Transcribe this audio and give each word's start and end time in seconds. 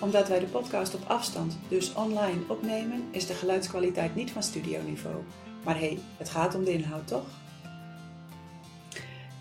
Omdat 0.00 0.28
wij 0.28 0.38
de 0.38 0.46
podcast 0.46 0.94
op 0.94 1.00
afstand, 1.06 1.58
dus 1.68 1.94
online, 1.94 2.40
opnemen, 2.48 3.04
is 3.10 3.26
de 3.26 3.34
geluidskwaliteit 3.34 4.14
niet 4.14 4.30
van 4.30 4.42
studioniveau. 4.42 5.16
Maar 5.64 5.78
hé, 5.78 5.86
hey, 5.86 5.98
het 6.16 6.28
gaat 6.28 6.54
om 6.54 6.64
de 6.64 6.72
inhoud, 6.72 7.06
toch? 7.08 7.26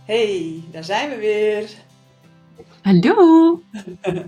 Hey, 0.06 0.64
daar 0.72 0.84
zijn 0.84 1.10
we 1.10 1.16
weer. 1.16 1.70
Hallo. 2.82 3.62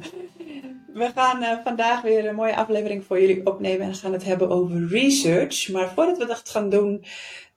We 0.93 1.11
gaan 1.15 1.43
uh, 1.43 1.63
vandaag 1.63 2.01
weer 2.01 2.27
een 2.27 2.35
mooie 2.35 2.55
aflevering 2.55 3.05
voor 3.05 3.21
jullie 3.21 3.45
opnemen 3.45 3.87
en 3.87 3.95
gaan 3.95 4.13
het 4.13 4.23
hebben 4.23 4.49
over 4.49 4.87
research. 4.87 5.69
Maar 5.69 5.93
voordat 5.93 6.17
we 6.17 6.25
dat 6.25 6.49
gaan 6.49 6.69
doen, 6.69 7.05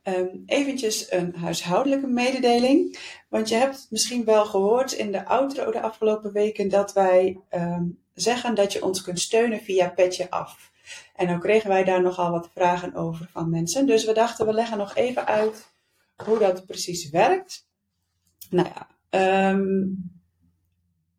um, 0.04 0.42
eventjes 0.46 1.12
een 1.12 1.34
huishoudelijke 1.36 2.06
mededeling. 2.06 2.98
Want 3.28 3.48
je 3.48 3.54
hebt 3.54 3.86
misschien 3.90 4.24
wel 4.24 4.44
gehoord 4.44 4.92
in 4.92 5.12
de 5.12 5.26
outro 5.26 5.70
de 5.70 5.80
afgelopen 5.80 6.32
weken 6.32 6.68
dat 6.68 6.92
wij 6.92 7.38
um, 7.50 8.01
zeggen 8.14 8.54
dat 8.54 8.72
je 8.72 8.84
ons 8.84 9.02
kunt 9.02 9.20
steunen 9.20 9.60
via 9.60 9.88
Petje 9.88 10.30
Af. 10.30 10.70
En 11.16 11.26
dan 11.26 11.40
kregen 11.40 11.68
wij 11.68 11.84
daar 11.84 12.02
nogal 12.02 12.30
wat 12.30 12.50
vragen 12.54 12.94
over 12.94 13.28
van 13.32 13.50
mensen. 13.50 13.86
Dus 13.86 14.04
we 14.04 14.12
dachten, 14.12 14.46
we 14.46 14.52
leggen 14.52 14.78
nog 14.78 14.94
even 14.94 15.26
uit 15.26 15.66
hoe 16.16 16.38
dat 16.38 16.66
precies 16.66 17.10
werkt. 17.10 17.66
Nou 18.50 18.68
ja, 18.68 19.50
um, 19.50 20.20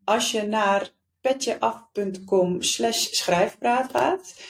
als 0.04 0.32
je 0.32 0.42
naar 0.44 0.92
petjeaf.com 1.22 2.62
slash 2.62 3.08
schrijfpraat 3.12 3.92
gaat, 3.92 4.42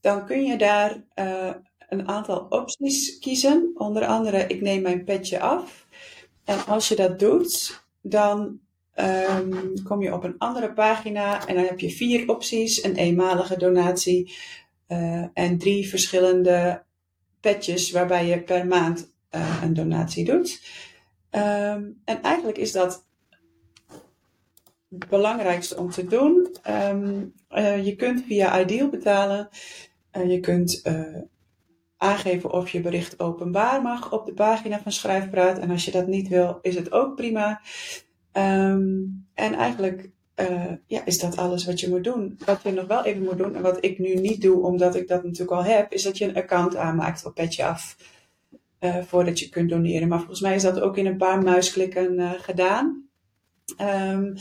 dan 0.00 0.26
kun 0.26 0.44
je 0.44 0.58
daar 0.58 1.02
uh, 1.14 1.54
een 1.88 2.08
aantal 2.08 2.46
opties 2.48 3.18
kiezen. 3.18 3.70
Onder 3.74 4.06
andere, 4.06 4.46
ik 4.46 4.60
neem 4.60 4.82
mijn 4.82 5.04
petje 5.04 5.40
af. 5.40 5.86
En 6.44 6.66
als 6.66 6.88
je 6.88 6.96
dat 6.96 7.18
doet, 7.18 7.82
dan 8.00 8.60
um, 8.96 9.82
kom 9.82 10.02
je 10.02 10.14
op 10.14 10.24
een 10.24 10.38
andere 10.38 10.72
pagina 10.72 11.46
en 11.46 11.54
dan 11.54 11.64
heb 11.64 11.80
je 11.80 11.90
vier 11.90 12.28
opties. 12.28 12.84
Een 12.84 12.96
eenmalige 12.96 13.56
donatie 13.56 14.34
uh, 14.88 15.24
en 15.34 15.58
drie 15.58 15.88
verschillende 15.88 16.82
petjes 17.40 17.90
waarbij 17.90 18.26
je 18.26 18.42
per 18.42 18.66
maand 18.66 19.12
uh, 19.30 19.62
een 19.62 19.74
donatie 19.74 20.24
doet. 20.24 20.62
Um, 21.30 22.00
en 22.04 22.22
eigenlijk 22.22 22.58
is 22.58 22.72
dat 22.72 23.04
het 24.88 25.08
belangrijkste 25.08 25.76
om 25.76 25.90
te 25.90 26.06
doen. 26.06 26.56
Um, 26.68 27.32
uh, 27.50 27.84
je 27.84 27.96
kunt 27.96 28.22
via 28.26 28.60
Ideal 28.60 28.88
betalen. 28.88 29.48
Uh, 30.16 30.30
je 30.30 30.40
kunt 30.40 30.82
aangeven 31.96 32.52
of 32.52 32.70
je 32.70 32.80
bericht 32.80 33.20
openbaar 33.20 33.82
mag 33.82 34.12
op 34.12 34.26
de 34.26 34.32
pagina 34.32 34.80
van 34.80 34.92
Schrijfpraat. 34.92 35.58
En 35.58 35.70
als 35.70 35.84
je 35.84 35.90
dat 35.90 36.06
niet 36.06 36.28
wil, 36.28 36.58
is 36.62 36.74
het 36.74 36.92
ook 36.92 37.16
prima. 37.16 37.60
Um, 38.32 39.26
en 39.34 39.54
eigenlijk 39.54 40.10
ja, 40.86 41.04
is 41.04 41.18
dat 41.18 41.36
alles 41.36 41.64
wat 41.64 41.80
je 41.80 41.88
moet 41.88 42.04
doen. 42.04 42.38
Wat 42.44 42.62
je 42.62 42.70
nog 42.72 42.86
wel 42.86 43.04
even 43.04 43.22
moet 43.22 43.38
doen, 43.38 43.56
en 43.56 43.62
wat 43.62 43.84
ik 43.84 43.98
nu 43.98 44.14
niet 44.14 44.42
doe, 44.42 44.62
omdat 44.62 44.94
ik 44.94 45.08
dat 45.08 45.22
natuurlijk 45.22 45.50
al 45.50 45.64
heb, 45.64 45.92
is 45.92 46.02
dat 46.02 46.18
je 46.18 46.24
een 46.24 46.36
account 46.36 46.76
aanmaakt 46.76 47.26
op 47.26 47.34
Petje 47.34 47.64
Af. 47.64 47.96
voordat 49.06 49.38
je 49.38 49.48
kunt 49.48 49.70
doneren. 49.70 50.08
Maar 50.08 50.18
volgens 50.18 50.40
mij 50.40 50.54
is 50.54 50.62
dat 50.62 50.80
ook 50.80 50.96
in 50.96 51.06
een 51.06 51.16
paar 51.16 51.42
muisklikken 51.42 52.36
gedaan. 52.40 53.08
Um, 53.80 54.34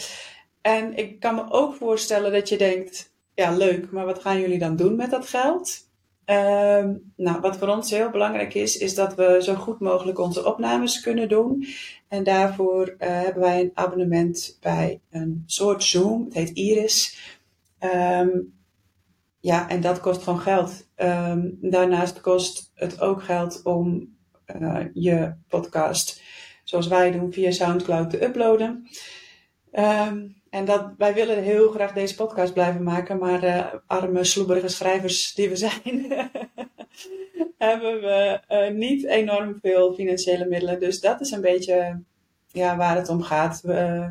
en 0.61 0.97
ik 0.97 1.19
kan 1.19 1.35
me 1.35 1.51
ook 1.51 1.75
voorstellen 1.75 2.31
dat 2.31 2.49
je 2.49 2.57
denkt, 2.57 3.13
ja 3.33 3.55
leuk, 3.55 3.91
maar 3.91 4.05
wat 4.05 4.21
gaan 4.21 4.39
jullie 4.39 4.59
dan 4.59 4.75
doen 4.75 4.95
met 4.95 5.09
dat 5.09 5.27
geld? 5.27 5.89
Um, 6.31 7.13
nou, 7.15 7.39
wat 7.39 7.57
voor 7.57 7.67
ons 7.67 7.89
heel 7.89 8.09
belangrijk 8.09 8.53
is, 8.53 8.77
is 8.77 8.95
dat 8.95 9.15
we 9.15 9.39
zo 9.41 9.55
goed 9.55 9.79
mogelijk 9.79 10.19
onze 10.19 10.45
opnames 10.45 11.01
kunnen 11.01 11.29
doen. 11.29 11.65
En 12.07 12.23
daarvoor 12.23 12.87
uh, 12.87 12.95
hebben 12.99 13.41
wij 13.41 13.61
een 13.61 13.71
abonnement 13.73 14.57
bij 14.61 14.99
een 15.09 15.43
soort 15.45 15.83
Zoom. 15.83 16.23
Het 16.23 16.33
heet 16.33 16.49
Iris. 16.49 17.19
Um, 17.79 18.53
ja, 19.39 19.69
en 19.69 19.81
dat 19.81 19.99
kost 19.99 20.23
gewoon 20.23 20.39
geld. 20.39 20.87
Um, 20.95 21.57
daarnaast 21.61 22.21
kost 22.21 22.71
het 22.73 23.01
ook 23.01 23.23
geld 23.23 23.61
om 23.63 24.15
uh, 24.61 24.85
je 24.93 25.33
podcast, 25.47 26.21
zoals 26.63 26.87
wij 26.87 27.11
doen, 27.11 27.33
via 27.33 27.51
SoundCloud 27.51 28.09
te 28.09 28.23
uploaden. 28.23 28.87
En 30.51 30.65
dat, 30.65 30.93
wij 30.97 31.13
willen 31.13 31.43
heel 31.43 31.71
graag 31.71 31.93
deze 31.93 32.15
podcast 32.15 32.53
blijven 32.53 32.83
maken, 32.83 33.17
maar 33.17 33.43
uh, 33.43 33.65
arme, 33.87 34.23
sloeberige 34.23 34.67
schrijvers 34.67 35.33
die 35.33 35.49
we 35.49 35.55
zijn, 35.55 35.81
hebben 37.57 38.01
we 38.01 38.41
uh, 38.49 38.77
niet 38.77 39.05
enorm 39.05 39.59
veel 39.61 39.93
financiële 39.93 40.45
middelen. 40.45 40.79
Dus 40.79 40.99
dat 40.99 41.21
is 41.21 41.31
een 41.31 41.41
beetje 41.41 42.01
ja, 42.47 42.77
waar 42.77 42.95
het 42.95 43.09
om 43.09 43.21
gaat. 43.21 43.61
We, 43.61 43.73
uh, 43.73 44.07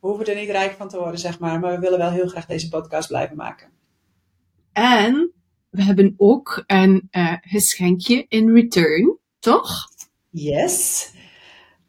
we 0.00 0.08
hoeven 0.08 0.26
er 0.26 0.34
niet 0.34 0.50
rijk 0.50 0.72
van 0.72 0.88
te 0.88 0.98
worden, 0.98 1.20
zeg 1.20 1.38
maar, 1.38 1.60
maar 1.60 1.74
we 1.74 1.80
willen 1.80 1.98
wel 1.98 2.10
heel 2.10 2.28
graag 2.28 2.46
deze 2.46 2.68
podcast 2.68 3.08
blijven 3.08 3.36
maken. 3.36 3.68
En 4.72 5.32
we 5.70 5.82
hebben 5.82 6.14
ook 6.16 6.64
een 6.66 7.08
geschenkje 7.40 8.26
in 8.28 8.54
return, 8.54 9.18
toch? 9.38 9.88
Yes. 10.30 11.10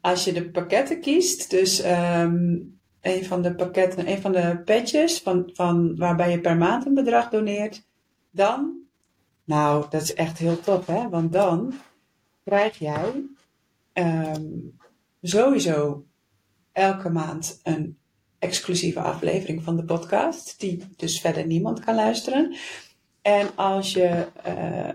Als 0.00 0.24
je 0.24 0.32
de 0.32 0.50
pakketten 0.50 1.00
kiest, 1.00 1.50
dus 1.50 1.84
um, 1.84 2.75
een 3.06 3.24
van 3.24 3.42
de 3.42 3.54
pakketten, 3.54 4.08
een 4.08 4.20
van 4.20 4.32
de 4.32 4.62
patches 4.64 5.18
van, 5.20 5.50
van 5.52 5.96
waarbij 5.96 6.30
je 6.30 6.40
per 6.40 6.56
maand 6.56 6.86
een 6.86 6.94
bedrag 6.94 7.28
doneert, 7.28 7.86
dan, 8.30 8.78
nou, 9.44 9.86
dat 9.90 10.02
is 10.02 10.14
echt 10.14 10.38
heel 10.38 10.60
tof, 10.60 10.86
hè? 10.86 11.08
Want 11.08 11.32
dan 11.32 11.74
krijg 12.44 12.78
jij 12.78 13.24
um, 13.92 14.76
sowieso 15.22 16.06
elke 16.72 17.10
maand 17.10 17.60
een 17.62 17.98
exclusieve 18.38 19.00
aflevering 19.00 19.62
van 19.62 19.76
de 19.76 19.84
podcast, 19.84 20.60
die 20.60 20.84
dus 20.96 21.20
verder 21.20 21.46
niemand 21.46 21.80
kan 21.80 21.94
luisteren. 21.94 22.56
En 23.22 23.56
als 23.56 23.92
je 23.92 24.26
uh, 24.46 24.88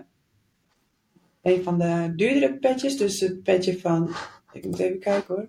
een 1.42 1.62
van 1.62 1.78
de 1.78 2.12
duurdere 2.16 2.54
petjes, 2.58 2.96
dus 2.96 3.20
het 3.20 3.42
petje 3.42 3.80
van, 3.80 4.10
ik 4.52 4.64
moet 4.64 4.78
even 4.78 4.98
kijken 4.98 5.34
hoor, 5.34 5.48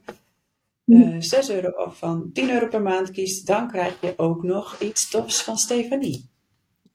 uh, 0.86 1.16
6 1.20 1.50
euro 1.50 1.70
of 1.70 1.98
van 1.98 2.30
10 2.34 2.50
euro 2.50 2.68
per 2.68 2.82
maand 2.82 3.12
kiest, 3.12 3.48
dan 3.48 3.68
krijg 3.68 4.02
je 4.02 4.14
ook 4.18 4.44
nog 4.44 4.80
iets 4.80 5.10
tofs 5.10 5.44
van 5.44 5.58
Stefanie. 5.58 6.30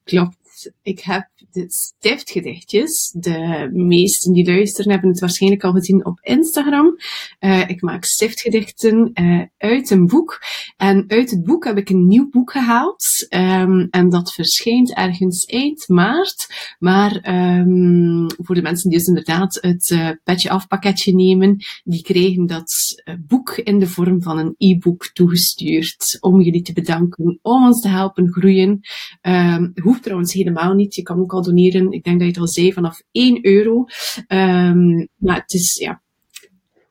Klopt. 0.03 0.37
Ik 0.81 0.99
heb 0.99 1.29
de 1.51 1.65
stiftgedichtjes. 1.67 3.15
De 3.17 3.69
meesten 3.73 4.33
die 4.33 4.45
luisteren 4.45 4.91
hebben 4.91 5.09
het 5.09 5.19
waarschijnlijk 5.19 5.63
al 5.63 5.71
gezien 5.71 6.05
op 6.05 6.19
Instagram. 6.21 6.97
Uh, 7.39 7.69
ik 7.69 7.81
maak 7.81 8.03
stiftgedichten 8.03 9.11
uh, 9.13 9.41
uit 9.57 9.89
een 9.89 10.07
boek. 10.07 10.41
En 10.77 11.03
uit 11.07 11.29
het 11.31 11.43
boek 11.43 11.65
heb 11.65 11.77
ik 11.77 11.89
een 11.89 12.07
nieuw 12.07 12.29
boek 12.29 12.51
gehaald. 12.51 13.27
Um, 13.29 13.87
en 13.89 14.09
dat 14.09 14.33
verschijnt 14.33 14.93
ergens 14.93 15.45
eind 15.45 15.87
maart. 15.87 16.47
Maar 16.79 17.29
um, 17.59 18.25
voor 18.37 18.55
de 18.55 18.61
mensen 18.61 18.89
die 18.89 18.97
dus 18.97 19.07
inderdaad 19.07 19.57
het 19.61 19.89
uh, 19.89 20.09
petje 20.23 20.49
af 20.49 20.67
pakketje 20.67 21.15
nemen, 21.15 21.57
die 21.83 22.01
krijgen 22.01 22.45
dat 22.45 23.03
boek 23.27 23.57
in 23.57 23.79
de 23.79 23.87
vorm 23.87 24.21
van 24.21 24.37
een 24.37 24.55
e-book 24.57 25.09
toegestuurd. 25.13 26.17
Om 26.19 26.41
jullie 26.41 26.61
te 26.61 26.73
bedanken, 26.73 27.25
om 27.25 27.39
ons 27.41 27.81
te 27.81 27.87
helpen 27.87 28.31
groeien. 28.31 28.79
Um, 29.21 29.71
hoeft 29.81 30.03
trouwens 30.03 30.33
helemaal 30.33 30.47
niet. 30.75 30.95
Je 30.95 31.01
kan 31.01 31.19
ook 31.19 31.33
al 31.33 31.41
doneren. 31.41 31.91
Ik 31.91 32.03
denk 32.03 32.17
dat 32.17 32.27
je 32.27 32.33
het 32.33 32.41
al 32.41 32.47
zei, 32.47 32.73
vanaf 32.73 33.01
1 33.11 33.45
euro. 33.45 33.85
Um, 34.27 35.07
maar 35.15 35.35
het 35.35 35.53
is, 35.53 35.75
ja, 35.75 36.01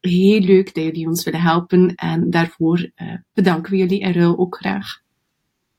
heel 0.01 0.41
leuk 0.41 0.75
dat 0.75 0.85
jullie 0.85 1.07
ons 1.07 1.25
willen 1.25 1.41
helpen. 1.41 1.95
En 1.95 2.31
daarvoor 2.31 2.91
uh, 2.97 3.15
bedanken 3.33 3.71
we 3.71 3.77
jullie 3.79 4.01
en 4.01 4.13
ruil 4.13 4.39
ook 4.39 4.57
graag. 4.57 5.03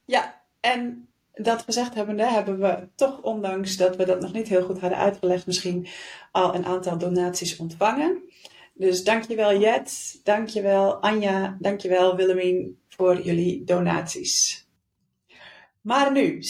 Ja, 0.06 0.42
en 0.60 1.08
dat 1.34 1.62
gezegd 1.62 1.96
hebbende, 1.96 2.26
hebben 2.26 2.60
we 2.60 2.88
toch, 2.96 3.22
ondanks 3.22 3.78
dat 3.78 3.96
we 3.96 4.06
dat 4.06 4.22
nog 4.22 4.34
niet 4.34 4.48
heel 4.48 4.64
goed 4.64 4.80
hadden 4.80 5.00
uitgelegd, 5.00 5.46
misschien 5.46 5.88
al 6.32 6.56
een 6.56 6.66
aantal 6.66 6.98
donaties 6.98 7.58
ontvangen. 7.58 8.22
Dus 8.74 9.04
dankjewel 9.04 9.60
Jet, 9.60 10.20
dankjewel 10.24 10.96
Anja, 10.96 11.58
dankjewel 11.60 12.16
Willemien 12.16 12.80
voor 12.88 13.22
jullie 13.22 13.64
donaties. 13.64 14.68
Maar 15.82 16.12
nu, 16.12 16.44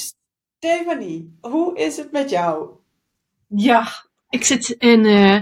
Stefanie, 0.62 1.38
hoe 1.42 1.78
is 1.78 1.98
het 1.98 2.12
met 2.12 2.30
jou? 2.30 2.70
Ja, 3.48 3.88
ik 4.30 4.44
zit 4.44 4.70
in 4.70 5.06
uh, 5.06 5.42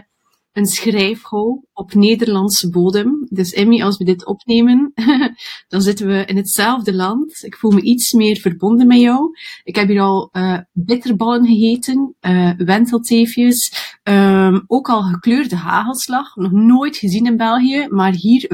een 0.51 0.65
schrijfhol 0.65 1.67
op 1.73 1.93
Nederlandse 1.93 2.69
bodem. 2.69 3.27
Dus 3.29 3.53
Emmy, 3.53 3.81
als 3.81 3.97
we 3.97 4.03
dit 4.03 4.25
opnemen, 4.25 4.93
dan 5.67 5.81
zitten 5.81 6.07
we 6.07 6.25
in 6.25 6.37
hetzelfde 6.37 6.93
land. 6.93 7.43
Ik 7.43 7.55
voel 7.55 7.71
me 7.71 7.81
iets 7.81 8.11
meer 8.11 8.37
verbonden 8.37 8.87
met 8.87 8.99
jou. 8.99 9.29
Ik 9.63 9.75
heb 9.75 9.87
hier 9.87 10.01
al 10.01 10.29
uh, 10.31 10.59
bitterballen 10.71 11.45
gegeten, 11.45 12.15
uh, 12.21 12.51
wentelteefjes, 12.57 13.71
Ehm, 14.07 14.59
ook 14.67 14.89
al 14.89 15.01
gekleurde 15.01 15.55
hagelslag, 15.55 16.35
nog 16.35 16.51
nooit 16.51 16.97
gezien 16.97 17.25
in 17.25 17.37
België, 17.37 17.87
maar 17.89 18.11
hier 18.11 18.45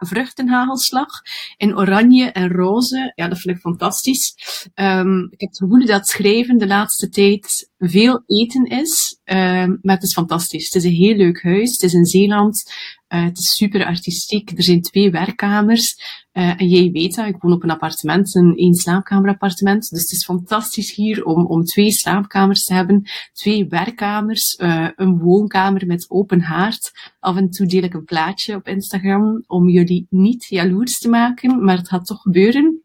vruchtenhagelslag 0.00 1.22
in 1.56 1.76
oranje 1.76 2.30
en 2.30 2.50
roze. 2.50 3.12
Ja, 3.14 3.28
dat 3.28 3.38
vind 3.38 3.56
ik 3.56 3.62
fantastisch. 3.62 4.34
Um, 4.74 5.24
ik 5.30 5.40
heb 5.40 5.48
het 5.48 5.58
gevoel 5.58 5.86
dat 5.86 6.08
schrijven 6.08 6.58
de 6.58 6.66
laatste 6.66 7.08
tijd 7.08 7.70
veel 7.78 8.22
eten 8.26 8.64
is, 8.64 9.20
um, 9.24 9.78
maar 9.82 9.94
het 9.94 10.02
is 10.02 10.12
fantastisch. 10.12 10.64
Het 10.64 10.74
is 10.74 10.84
een 10.84 10.96
heel 10.96 11.16
leuk 11.16 11.42
huis. 11.42 11.72
Het 11.72 11.82
is 11.82 11.94
in 11.94 12.04
Zeeland. 12.04 12.72
Uh, 13.08 13.24
het 13.24 13.38
is 13.38 13.56
super 13.56 13.84
artistiek. 13.84 14.50
Er 14.50 14.62
zijn 14.62 14.82
twee 14.82 15.10
werkkamers. 15.10 15.96
Uh, 16.32 16.60
en 16.60 16.68
jij 16.68 16.90
weet 16.90 17.14
dat, 17.14 17.26
ik 17.26 17.36
woon 17.40 17.52
op 17.52 17.62
een 17.62 17.70
appartement, 17.70 18.34
een 18.34 18.56
één 18.56 18.74
slaapkamerappartement. 18.74 19.90
Dus 19.90 20.00
het 20.00 20.10
is 20.10 20.24
fantastisch 20.24 20.94
hier 20.94 21.24
om, 21.24 21.46
om 21.46 21.64
twee 21.64 21.90
slaapkamers 21.90 22.64
te 22.64 22.74
hebben, 22.74 23.02
twee 23.32 23.66
werkkamers, 23.66 24.58
uh, 24.58 24.88
een 24.96 25.18
woonkamer 25.18 25.86
met 25.86 26.10
open 26.10 26.40
haard. 26.40 26.92
Af 27.20 27.36
en 27.36 27.50
toe 27.50 27.66
deel 27.66 27.82
ik 27.82 27.94
een 27.94 28.04
plaatje 28.04 28.54
op 28.54 28.66
Instagram 28.66 29.44
om 29.46 29.68
jullie 29.68 30.06
niet 30.10 30.44
jaloers 30.44 30.98
te 30.98 31.08
maken, 31.08 31.64
maar 31.64 31.76
het 31.76 31.88
gaat 31.88 32.06
toch 32.06 32.20
gebeuren. 32.20 32.82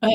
Uh, 0.00 0.10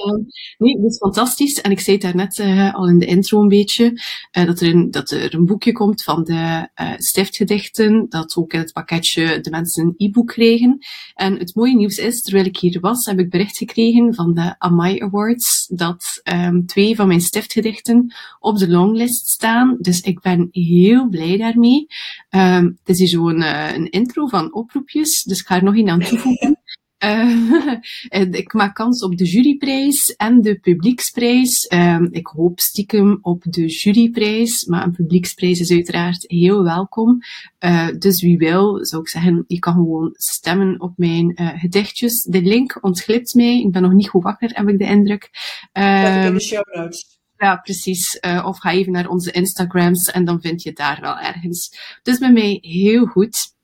nee, 0.57 0.75
het 0.75 0.91
is 0.91 0.97
fantastisch. 0.97 1.62
En 1.62 1.71
ik 1.71 1.79
zei 1.79 1.95
het 1.95 2.06
daarnet 2.06 2.38
uh, 2.38 2.75
al 2.75 2.89
in 2.89 2.97
de 2.97 3.06
intro 3.06 3.41
een 3.41 3.47
beetje, 3.47 4.01
uh, 4.38 4.45
dat, 4.45 4.62
er 4.62 4.68
een, 4.68 4.91
dat 4.91 5.12
er 5.12 5.33
een 5.33 5.45
boekje 5.45 5.71
komt 5.71 6.03
van 6.03 6.24
de 6.24 6.69
uh, 6.81 6.94
stiftgedichten, 6.97 8.06
dat 8.09 8.35
ook 8.35 8.53
in 8.53 8.59
het 8.59 8.74
pakketje 8.74 9.39
de 9.39 9.50
mensen 9.50 9.85
een 9.85 10.07
e-book 10.07 10.27
kregen. 10.27 10.77
En 11.13 11.38
het 11.38 11.56
mooie 11.56 11.75
nieuws 11.75 11.97
is, 11.97 12.21
terwijl 12.21 12.45
ik 12.45 12.57
hier 12.57 12.79
was, 12.79 13.06
heb 13.06 13.19
ik 13.19 13.29
bericht 13.29 13.57
gekregen 13.57 14.13
van 14.13 14.33
de 14.33 14.56
Amai 14.57 15.00
Awards, 15.00 15.68
dat 15.68 16.21
um, 16.33 16.65
twee 16.65 16.95
van 16.95 17.07
mijn 17.07 17.21
stiftgedichten 17.21 18.13
op 18.39 18.57
de 18.57 18.69
longlist 18.69 19.27
staan. 19.27 19.77
Dus 19.79 20.01
ik 20.01 20.21
ben 20.21 20.47
heel 20.51 21.09
blij 21.09 21.38
daarmee. 21.38 21.88
Um, 22.29 22.77
het 22.79 22.89
is 22.89 23.00
hier 23.00 23.07
zo'n 23.07 23.44
intro 23.89 24.27
van 24.27 24.53
oproepjes, 24.53 25.24
dus 25.24 25.39
ik 25.39 25.45
ga 25.45 25.56
er 25.56 25.63
nog 25.63 25.75
één 25.75 25.89
aan 25.89 26.00
toevoegen. 26.00 26.59
Uh, 28.10 28.32
ik 28.32 28.54
maak 28.54 28.76
kans 28.76 29.04
op 29.04 29.18
de 29.18 29.24
juryprijs 29.24 30.16
en 30.16 30.42
de 30.42 30.60
publieksprijs. 30.60 31.66
Uh, 31.74 32.02
ik 32.10 32.28
hoop 32.28 32.60
stiekem 32.60 33.18
op 33.22 33.44
de 33.50 33.66
juryprijs, 33.66 34.66
maar 34.66 34.84
een 34.84 34.92
publieksprijs 34.92 35.60
is 35.60 35.72
uiteraard 35.72 36.24
heel 36.28 36.64
welkom. 36.64 37.20
Uh, 37.60 37.88
dus 37.98 38.22
wie 38.22 38.38
wil, 38.38 38.86
zou 38.86 39.02
ik 39.02 39.08
zeggen, 39.08 39.44
je 39.48 39.60
kan 39.60 39.74
gewoon 39.74 40.10
stemmen 40.14 40.82
op 40.82 40.94
mijn 40.96 41.32
gedichtjes. 41.36 42.24
De 42.24 42.42
link 42.42 42.78
ontglipt 42.82 43.34
mij. 43.34 43.60
Ik 43.60 43.72
ben 43.72 43.82
nog 43.82 43.94
niet 43.94 44.10
goed 44.10 44.24
wakker, 44.24 44.50
heb 44.54 44.70
ik 44.70 44.78
de 44.78 44.86
indruk. 44.86 45.30
Dat 45.72 45.84
in 45.84 46.22
de 46.22 46.28
ehm, 46.28 46.40
show 46.40 46.76
notes. 46.76 47.20
Ja, 47.38 47.56
precies. 47.56 48.20
of 48.44 48.60
ga 48.60 48.72
even 48.72 48.92
naar 48.92 49.08
onze 49.08 49.32
Instagrams 49.32 50.12
en 50.12 50.26
dan 50.26 50.42
vind 50.42 50.64
je 50.64 50.70
het 50.70 50.78
daar 50.78 51.02
wel 51.02 51.18
ergens. 51.18 51.78
Dus 52.04 52.18
bij 52.18 52.32
mij 52.32 52.58
heel 52.62 53.06
goed. 53.06 53.56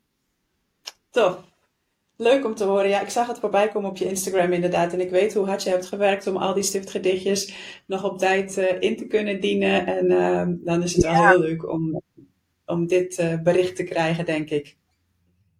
Tof. 1.11 1.52
Leuk 2.17 2.45
om 2.45 2.55
te 2.55 2.63
horen. 2.63 2.89
Ja, 2.89 3.01
ik 3.01 3.09
zag 3.09 3.27
het 3.27 3.39
voorbij 3.39 3.67
komen 3.67 3.89
op 3.89 3.97
je 3.97 4.09
Instagram 4.09 4.51
inderdaad. 4.51 4.93
En 4.93 5.01
ik 5.01 5.09
weet 5.09 5.33
hoe 5.33 5.45
hard 5.45 5.63
je 5.63 5.69
hebt 5.69 5.85
gewerkt 5.85 6.27
om 6.27 6.37
al 6.37 6.53
die 6.53 6.63
stiftgedichtjes 6.63 7.53
nog 7.85 8.03
op 8.03 8.17
tijd 8.17 8.57
uh, 8.57 8.65
in 8.79 8.97
te 8.97 9.07
kunnen 9.07 9.41
dienen. 9.41 9.87
En 9.87 10.11
uh, 10.11 10.65
dan 10.65 10.83
is 10.83 10.95
het 10.95 11.03
wel 11.03 11.27
heel 11.27 11.39
leuk 11.39 11.71
om, 11.71 12.01
om 12.65 12.87
dit 12.87 13.19
uh, 13.19 13.41
bericht 13.41 13.75
te 13.75 13.83
krijgen, 13.83 14.25
denk 14.25 14.49
ik. 14.49 14.77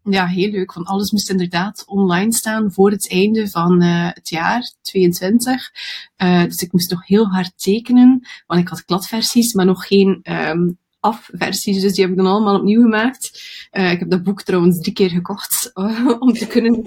Ja, 0.04 0.26
heel 0.26 0.50
leuk. 0.50 0.74
Want 0.74 0.88
alles 0.88 1.12
moest 1.12 1.30
inderdaad 1.30 1.84
online 1.88 2.34
staan 2.34 2.72
voor 2.72 2.92
het 2.92 3.10
einde 3.10 3.50
van 3.50 3.82
het 3.82 4.30
jaar 4.30 4.72
22. 4.82 5.72
dus 6.48 6.62
ik 6.62 6.72
moest 6.72 6.92
nog 6.92 7.08
heel 7.08 7.26
hard 7.26 7.52
tekenen. 7.56 8.28
Want 8.48 8.62
ik 8.62 8.68
had 8.68 8.86
kladversies, 8.86 9.54
maar 9.54 9.66
nog 9.66 9.88
geen 9.88 10.20
um, 10.24 10.78
afversies. 11.04 11.82
Dus 11.82 11.94
die 11.94 12.04
heb 12.04 12.12
ik 12.12 12.18
dan 12.18 12.28
allemaal 12.28 12.60
opnieuw 12.60 12.82
gemaakt. 12.82 13.42
Uh, 13.72 13.92
ik 13.92 14.00
heb 14.00 14.10
dat 14.10 14.24
boek 14.24 14.42
trouwens 14.42 14.80
drie 14.80 14.94
keer 14.94 15.10
gekocht 15.10 15.72
om 16.20 16.34
te 16.34 16.48
kunnen 16.48 16.82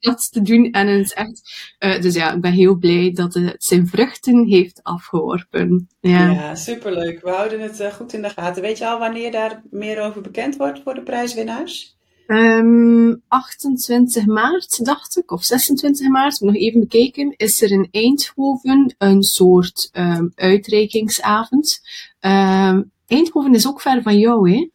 dat 0.00 0.32
te 0.32 0.42
doen. 0.42 0.70
En 0.70 0.86
het 0.86 1.04
is 1.04 1.12
echt, 1.12 1.42
uh, 1.78 2.00
dus 2.00 2.14
ja, 2.14 2.32
ik 2.32 2.40
ben 2.40 2.52
heel 2.52 2.76
blij 2.76 3.12
dat 3.14 3.34
het 3.34 3.64
zijn 3.64 3.86
vruchten 3.86 4.46
heeft 4.46 4.80
afgeworpen. 4.82 5.88
Ja, 6.00 6.30
ja 6.30 6.54
superleuk. 6.54 7.22
We 7.22 7.30
houden 7.30 7.60
het 7.60 7.92
goed 7.94 8.12
in 8.12 8.22
de 8.22 8.30
gaten. 8.30 8.62
Weet 8.62 8.78
je 8.78 8.86
al 8.86 8.98
wanneer 8.98 9.30
daar 9.30 9.62
meer 9.70 10.00
over 10.00 10.20
bekend 10.20 10.56
wordt 10.56 10.80
voor 10.82 10.94
de 10.94 11.02
prijswinnaars? 11.02 11.94
Um, 12.26 13.22
28 13.28 14.26
maart, 14.26 14.84
dacht 14.84 15.16
ik, 15.16 15.30
of 15.30 15.44
26 15.44 16.08
maart, 16.08 16.40
nog 16.40 16.54
even 16.54 16.80
bekeken, 16.80 17.34
is 17.36 17.62
er 17.62 17.70
in 17.70 17.88
Eindhoven 17.90 18.94
een 18.98 19.22
soort 19.22 19.90
um, 19.92 20.32
uitreikingsavond. 20.34 21.80
Um, 22.20 22.92
Eindhoven 23.06 23.54
is 23.54 23.66
ook 23.66 23.80
ver 23.80 24.02
van 24.02 24.18
jou, 24.18 24.50
hè? 24.50 24.68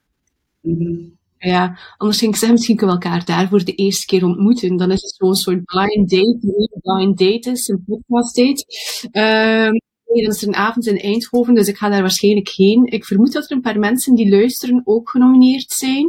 Mm 0.62 1.20
Ja, 1.38 1.80
anders 1.98 2.20
ging 2.20 2.32
ik 2.32 2.38
zeggen, 2.38 2.52
misschien 2.58 2.76
kunnen 2.76 2.98
we 2.98 3.04
elkaar 3.04 3.26
daar 3.26 3.50
voor 3.50 3.64
de 3.64 3.76
eerste 3.76 4.06
keer 4.06 4.26
ontmoeten. 4.26 4.78
Dan 4.78 4.92
is 4.92 5.02
het 5.02 5.16
zo'n 5.18 5.36
soort 5.36 5.66
blind 5.66 6.10
date, 6.10 6.38
die 6.40 6.70
blind 6.82 7.18
date 7.18 7.52
is, 7.52 7.68
een 7.68 7.84
podcast 7.88 8.36
date. 8.36 8.66
Um, 9.68 9.82
nee, 10.06 10.24
dan 10.24 10.32
is 10.32 10.42
er 10.42 10.48
een 10.48 10.56
avond 10.56 10.88
in 10.88 11.00
Eindhoven, 11.00 11.54
dus 11.54 11.68
ik 11.68 11.78
ga 11.78 11.90
daar 11.90 12.02
waarschijnlijk 12.02 12.50
heen. 12.50 12.86
Ik 12.86 13.06
vermoed 13.06 13.34
dat 13.34 13.44
er 13.44 13.56
een 13.56 13.62
paar 13.62 13.80
mensen 13.80 14.16
die 14.16 14.30
luisteren 14.30 14.82
ook 14.84 15.10
genomineerd 15.10 15.72
zijn. 15.72 16.06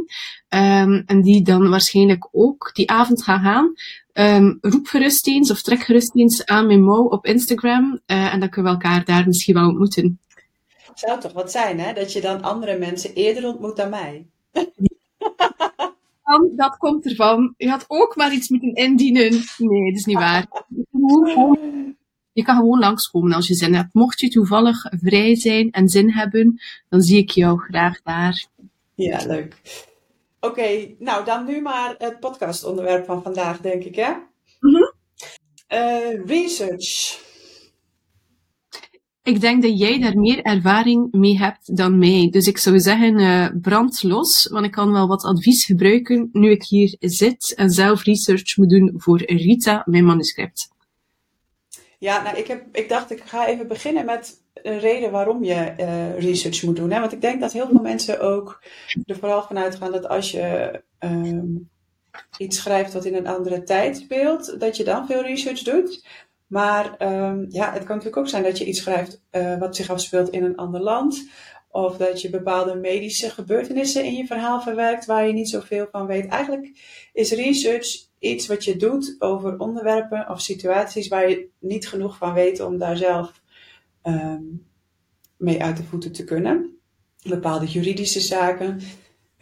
Um, 0.49 1.03
en 1.05 1.21
die 1.21 1.41
dan 1.41 1.69
waarschijnlijk 1.69 2.27
ook 2.31 2.71
die 2.73 2.89
avond 2.89 3.23
gaan 3.23 3.39
gaan. 3.39 3.73
Um, 4.13 4.57
roep 4.61 4.87
gerust 4.87 5.27
eens 5.27 5.51
of 5.51 5.61
trek 5.61 5.83
gerust 5.83 6.15
eens 6.15 6.45
aan 6.45 6.67
mijn 6.67 6.83
mouw 6.83 7.03
op 7.03 7.25
Instagram. 7.25 7.99
Uh, 8.07 8.33
en 8.33 8.39
dan 8.39 8.49
kunnen 8.49 8.71
we 8.71 8.77
elkaar 8.77 9.05
daar 9.05 9.27
misschien 9.27 9.53
wel 9.53 9.67
ontmoeten. 9.67 10.19
Zou 10.93 11.19
toch 11.19 11.33
wat 11.33 11.51
zijn, 11.51 11.79
hè? 11.79 11.93
Dat 11.93 12.13
je 12.13 12.21
dan 12.21 12.41
andere 12.41 12.77
mensen 12.77 13.13
eerder 13.13 13.47
ontmoet 13.47 13.75
dan 13.75 13.89
mij. 13.89 14.27
dat 16.55 16.77
komt 16.77 17.05
ervan. 17.05 17.53
Je 17.57 17.69
had 17.69 17.85
ook 17.87 18.15
maar 18.15 18.33
iets 18.33 18.49
moeten 18.49 18.73
indienen. 18.73 19.31
Nee, 19.57 19.91
dat 19.91 19.99
is 19.99 20.05
niet 20.05 20.17
waar. 20.17 20.47
Je 22.33 22.43
kan 22.43 22.55
gewoon 22.55 22.79
langskomen 22.79 23.33
als 23.33 23.47
je 23.47 23.53
zin 23.53 23.73
hebt. 23.73 23.93
Mocht 23.93 24.19
je 24.19 24.29
toevallig 24.29 24.87
vrij 25.01 25.35
zijn 25.35 25.71
en 25.71 25.87
zin 25.87 26.11
hebben, 26.11 26.61
dan 26.89 27.01
zie 27.01 27.17
ik 27.17 27.29
jou 27.29 27.59
graag 27.59 28.01
daar. 28.01 28.45
Ja, 28.95 29.25
leuk. 29.25 29.55
Oké, 30.39 30.95
nou 30.99 31.25
dan 31.25 31.45
nu 31.45 31.61
maar 31.61 31.95
het 31.97 32.19
podcastonderwerp 32.19 33.05
van 33.05 33.23
vandaag, 33.23 33.59
denk 33.59 33.83
ik, 33.83 33.95
hè? 33.95 34.11
Mm 34.59 34.59
-hmm. 34.59 34.93
uh, 35.69 36.25
research. 36.25 37.21
Ik 39.23 39.41
denk 39.41 39.61
dat 39.61 39.79
jij 39.79 39.99
daar 39.99 40.17
meer 40.17 40.41
ervaring 40.41 41.11
mee 41.11 41.37
hebt 41.37 41.77
dan 41.77 41.97
mij. 41.97 42.27
Dus 42.31 42.47
ik 42.47 42.57
zou 42.57 42.79
zeggen, 42.79 43.19
uh, 43.19 43.47
brand 43.61 44.03
los, 44.03 44.47
want 44.51 44.65
ik 44.65 44.71
kan 44.71 44.91
wel 44.91 45.07
wat 45.07 45.23
advies 45.23 45.65
gebruiken 45.65 46.29
nu 46.31 46.51
ik 46.51 46.63
hier 46.63 46.95
zit 46.99 47.53
en 47.55 47.69
zelf 47.69 48.03
research 48.03 48.57
moet 48.57 48.69
doen 48.69 48.93
voor 48.95 49.23
Rita, 49.25 49.83
mijn 49.85 50.05
manuscript. 50.05 50.67
Ja, 51.99 52.21
nou, 52.21 52.37
ik, 52.37 52.47
heb, 52.47 52.75
ik 52.75 52.89
dacht, 52.89 53.11
ik 53.11 53.21
ga 53.23 53.47
even 53.47 53.67
beginnen 53.67 54.05
met 54.05 54.41
een 54.53 54.79
reden 54.79 55.11
waarom 55.11 55.43
je 55.43 55.73
uh, 55.79 56.19
research 56.19 56.63
moet 56.63 56.75
doen. 56.75 56.91
Hè? 56.91 56.99
Want 56.99 57.11
ik 57.11 57.21
denk 57.21 57.41
dat 57.41 57.53
heel 57.53 57.67
veel 57.67 57.81
mensen 57.81 58.19
ook 58.19 58.63
er 59.05 59.17
vooral 59.17 59.43
vanuit 59.43 59.75
gaan 59.75 59.91
dat 59.91 60.07
als 60.07 60.31
je 60.31 60.81
um, 60.99 61.69
iets 62.37 62.57
schrijft 62.57 62.93
wat 62.93 63.05
in 63.05 63.15
een 63.15 63.27
andere 63.27 63.63
tijd 63.63 63.97
speelt, 63.97 64.59
dat 64.59 64.77
je 64.77 64.83
dan 64.83 65.07
veel 65.07 65.21
research 65.21 65.61
doet. 65.61 66.05
Maar 66.47 66.95
um, 67.01 67.45
ja, 67.49 67.73
het 67.73 67.83
kan 67.83 67.95
natuurlijk 67.95 68.17
ook 68.17 68.27
zijn 68.27 68.43
dat 68.43 68.57
je 68.57 68.65
iets 68.65 68.79
schrijft 68.79 69.21
uh, 69.31 69.59
wat 69.59 69.75
zich 69.75 69.89
afspeelt 69.89 70.29
in 70.29 70.43
een 70.43 70.55
ander 70.55 70.81
land. 70.81 71.27
Of 71.69 71.97
dat 71.97 72.21
je 72.21 72.29
bepaalde 72.29 72.75
medische 72.75 73.29
gebeurtenissen 73.29 74.03
in 74.03 74.13
je 74.13 74.25
verhaal 74.25 74.61
verwerkt 74.61 75.05
waar 75.05 75.27
je 75.27 75.33
niet 75.33 75.49
zoveel 75.49 75.87
van 75.91 76.05
weet. 76.05 76.27
Eigenlijk 76.27 76.71
is 77.13 77.31
research 77.31 78.07
iets 78.19 78.47
wat 78.47 78.63
je 78.63 78.75
doet 78.75 79.15
over 79.19 79.59
onderwerpen 79.59 80.29
of 80.29 80.41
situaties 80.41 81.07
waar 81.07 81.29
je 81.29 81.47
niet 81.59 81.87
genoeg 81.87 82.17
van 82.17 82.33
weet 82.33 82.59
om 82.59 82.77
daar 82.77 82.97
zelf 82.97 83.41
um, 84.03 84.65
mee 85.37 85.63
uit 85.63 85.77
de 85.77 85.83
voeten 85.83 86.11
te 86.11 86.23
kunnen. 86.23 86.77
Bepaalde 87.23 87.65
juridische 87.65 88.19
zaken. 88.19 88.79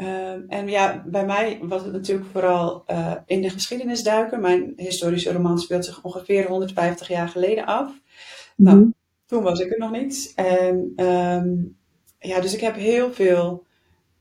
Ehm, 0.01 0.41
en 0.47 0.67
ja, 0.67 1.03
bij 1.05 1.25
mij 1.25 1.59
was 1.61 1.83
het 1.83 1.91
natuurlijk 1.91 2.29
vooral 2.31 2.83
uh, 2.87 3.15
in 3.25 3.41
de 3.41 3.49
geschiedenis 3.49 4.03
duiken. 4.03 4.41
Mijn 4.41 4.73
historische 4.75 5.31
roman 5.31 5.59
speelt 5.59 5.85
zich 5.85 6.03
ongeveer 6.03 6.47
150 6.47 7.07
jaar 7.07 7.27
geleden 7.27 7.65
af. 7.65 7.87
Mm 7.87 7.99
Nou, 8.55 8.77
mhm. 8.77 8.89
toen 9.25 9.43
was 9.43 9.59
ik 9.59 9.71
er 9.71 9.77
nog 9.77 9.91
niet. 9.91 10.31
En 10.35 10.93
um, 11.05 11.77
ja, 12.19 12.39
dus 12.39 12.53
ik 12.53 12.61
heb 12.61 12.75
heel 12.75 13.13
veel 13.13 13.65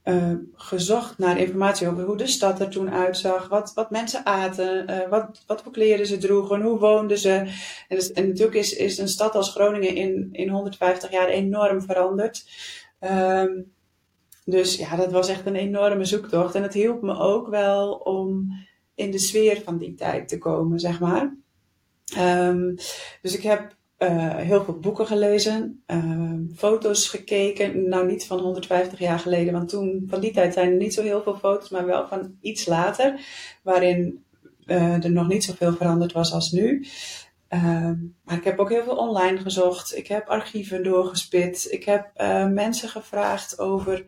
uh, 0.04 0.32
gezocht 0.52 1.18
naar 1.18 1.38
informatie 1.38 1.88
over 1.88 2.04
hoe 2.04 2.16
de 2.16 2.26
stad 2.26 2.60
er 2.60 2.68
toen 2.68 2.90
uitzag, 2.90 3.48
wat, 3.48 3.72
wat 3.74 3.90
mensen 3.90 4.26
aten, 4.26 4.90
uh, 4.90 5.08
wat, 5.08 5.44
wat 5.46 5.62
voor 5.62 5.72
kleren 5.72 6.06
ze 6.06 6.18
droegen, 6.18 6.60
hoe 6.60 6.78
woonden 6.78 7.18
ze. 7.18 7.30
En, 7.88 7.96
dus, 7.96 8.12
en 8.12 8.28
natuurlijk 8.28 8.56
is, 8.56 8.72
is 8.72 8.98
een 8.98 9.08
stad 9.08 9.34
als 9.34 9.50
Groningen 9.50 9.94
in, 9.94 10.28
in 10.32 10.48
150 10.48 11.10
jaar 11.10 11.28
enorm 11.28 11.82
veranderd. 11.82 12.44
Um, 13.00 13.72
dus 14.50 14.76
ja, 14.76 14.96
dat 14.96 15.12
was 15.12 15.28
echt 15.28 15.46
een 15.46 15.56
enorme 15.56 16.04
zoektocht. 16.04 16.54
En 16.54 16.62
het 16.62 16.74
hielp 16.74 17.02
me 17.02 17.18
ook 17.18 17.48
wel 17.48 17.92
om 17.92 18.52
in 18.94 19.10
de 19.10 19.18
sfeer 19.18 19.60
van 19.64 19.78
die 19.78 19.94
tijd 19.94 20.28
te 20.28 20.38
komen, 20.38 20.80
zeg 20.80 21.00
maar. 21.00 21.36
Um, 22.18 22.74
dus 23.22 23.36
ik 23.36 23.42
heb 23.42 23.76
uh, 23.98 24.36
heel 24.36 24.64
veel 24.64 24.78
boeken 24.78 25.06
gelezen, 25.06 25.82
uh, 25.86 26.56
foto's 26.56 27.08
gekeken. 27.08 27.88
Nou, 27.88 28.06
niet 28.06 28.26
van 28.26 28.38
150 28.38 28.98
jaar 28.98 29.18
geleden, 29.18 29.52
want 29.52 29.68
toen, 29.68 30.04
van 30.06 30.20
die 30.20 30.32
tijd 30.32 30.52
zijn 30.54 30.70
er 30.70 30.76
niet 30.76 30.94
zo 30.94 31.02
heel 31.02 31.22
veel 31.22 31.36
foto's, 31.36 31.68
maar 31.68 31.86
wel 31.86 32.08
van 32.08 32.36
iets 32.40 32.66
later, 32.66 33.20
waarin 33.62 34.24
uh, 34.66 35.04
er 35.04 35.10
nog 35.10 35.28
niet 35.28 35.44
zoveel 35.44 35.72
veranderd 35.72 36.12
was 36.12 36.32
als 36.32 36.50
nu. 36.50 36.86
Ehm, 37.48 37.96
maar 38.24 38.36
ik 38.36 38.44
heb 38.44 38.58
ook 38.58 38.70
heel 38.70 38.84
veel 38.84 38.96
online 38.96 39.38
gezocht. 39.38 39.96
Ik 39.96 40.06
heb 40.06 40.28
archieven 40.28 40.82
doorgespit. 40.82 41.66
Ik 41.70 41.84
heb 41.84 42.10
mensen 42.52 42.88
gevraagd 42.88 43.58
over 43.58 44.04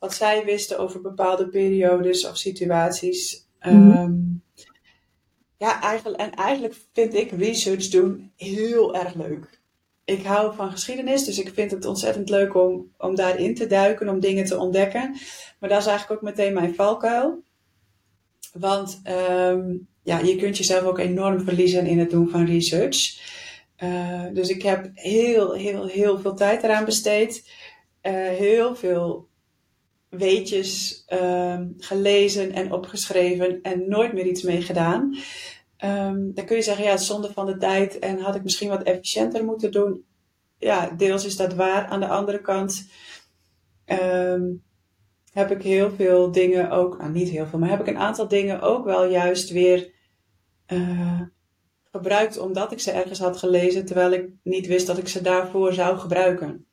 wat 0.00 0.14
zij 0.14 0.44
wisten 0.44 0.78
over 0.78 1.00
bepaalde 1.00 1.48
periodes 1.48 2.28
of 2.28 2.36
situaties. 2.36 3.48
Mm 3.62 4.20
ja, 5.60 5.82
eigenlijk, 5.82 6.20
en 6.20 6.34
eigenlijk 6.34 6.74
vind 6.92 7.14
ik 7.14 7.30
research 7.30 7.88
doen 7.88 8.32
heel 8.36 8.94
erg 8.94 9.14
leuk. 9.14 9.60
Ik 10.04 10.24
hou 10.24 10.54
van 10.54 10.70
geschiedenis, 10.70 11.24
dus 11.24 11.38
ik 11.38 11.54
vind 11.54 11.70
het 11.70 11.84
ontzettend 11.84 12.28
leuk 12.28 12.54
om, 12.54 12.92
om 12.98 13.14
daarin 13.14 13.54
te 13.54 13.66
duiken, 13.66 14.08
om 14.08 14.20
dingen 14.20 14.44
te 14.44 14.58
ontdekken. 14.58 15.16
Maar 15.58 15.68
dat 15.68 15.80
is 15.80 15.86
eigenlijk 15.86 16.20
ook 16.20 16.28
meteen 16.28 16.52
mijn 16.52 16.74
valkuil. 16.74 17.42
Want 18.52 19.00
um, 19.04 19.88
ja, 20.02 20.18
je 20.18 20.36
kunt 20.36 20.56
jezelf 20.56 20.82
ook 20.82 20.98
enorm 20.98 21.40
verliezen 21.40 21.86
in 21.86 21.98
het 21.98 22.10
doen 22.10 22.28
van 22.28 22.46
research. 22.46 23.18
Uh, 23.82 24.26
dus 24.32 24.48
ik 24.48 24.62
heb 24.62 24.90
heel, 24.94 25.52
heel, 25.52 25.86
heel 25.86 26.20
veel 26.20 26.34
tijd 26.34 26.62
eraan 26.62 26.84
besteed. 26.84 27.50
Uh, 28.02 28.12
heel 28.12 28.76
veel 28.76 29.28
weetjes 30.10 31.04
uh, 31.08 31.60
gelezen 31.78 32.52
en 32.52 32.72
opgeschreven 32.72 33.62
en 33.62 33.88
nooit 33.88 34.12
meer 34.12 34.26
iets 34.26 34.42
mee 34.42 34.62
gedaan. 34.62 35.16
Um, 35.84 36.34
dan 36.34 36.44
kun 36.44 36.56
je 36.56 36.62
zeggen, 36.62 36.84
ja, 36.84 36.96
zonde 36.96 37.32
van 37.32 37.46
de 37.46 37.56
tijd 37.56 37.98
en 37.98 38.18
had 38.18 38.34
ik 38.34 38.42
misschien 38.42 38.68
wat 38.68 38.82
efficiënter 38.82 39.44
moeten 39.44 39.72
doen. 39.72 40.04
Ja, 40.58 40.90
deels 40.90 41.24
is 41.24 41.36
dat 41.36 41.54
waar. 41.54 41.86
Aan 41.86 42.00
de 42.00 42.08
andere 42.08 42.40
kant 42.40 42.90
um, 43.86 44.62
heb 45.32 45.50
ik 45.50 45.62
heel 45.62 45.90
veel 45.90 46.32
dingen 46.32 46.70
ook, 46.70 46.98
nou 46.98 47.10
niet 47.10 47.28
heel 47.28 47.46
veel, 47.46 47.58
maar 47.58 47.68
heb 47.68 47.80
ik 47.80 47.86
een 47.86 47.98
aantal 47.98 48.28
dingen 48.28 48.60
ook 48.60 48.84
wel 48.84 49.04
juist 49.04 49.50
weer 49.50 49.92
uh, 50.66 51.20
gebruikt 51.90 52.38
omdat 52.38 52.72
ik 52.72 52.80
ze 52.80 52.90
ergens 52.90 53.18
had 53.18 53.36
gelezen, 53.36 53.84
terwijl 53.84 54.12
ik 54.12 54.28
niet 54.42 54.66
wist 54.66 54.86
dat 54.86 54.98
ik 54.98 55.08
ze 55.08 55.22
daarvoor 55.22 55.72
zou 55.72 55.98
gebruiken. 55.98 56.66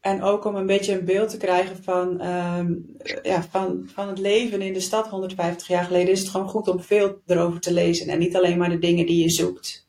En 0.00 0.22
ook 0.22 0.44
om 0.44 0.54
een 0.54 0.66
beetje 0.66 0.98
een 0.98 1.04
beeld 1.04 1.30
te 1.30 1.36
krijgen 1.36 1.82
van, 1.82 2.26
um, 2.26 2.96
ja, 3.22 3.42
van, 3.50 3.82
van 3.86 4.08
het 4.08 4.18
leven 4.18 4.62
in 4.62 4.72
de 4.72 4.80
stad 4.80 5.08
150 5.08 5.68
jaar 5.68 5.84
geleden, 5.84 6.12
is 6.12 6.20
het 6.20 6.28
gewoon 6.28 6.48
goed 6.48 6.68
om 6.68 6.80
veel 6.80 7.20
erover 7.26 7.60
te 7.60 7.72
lezen 7.72 8.08
en 8.08 8.18
niet 8.18 8.36
alleen 8.36 8.58
maar 8.58 8.70
de 8.70 8.78
dingen 8.78 9.06
die 9.06 9.22
je 9.22 9.30
zoekt. 9.30 9.88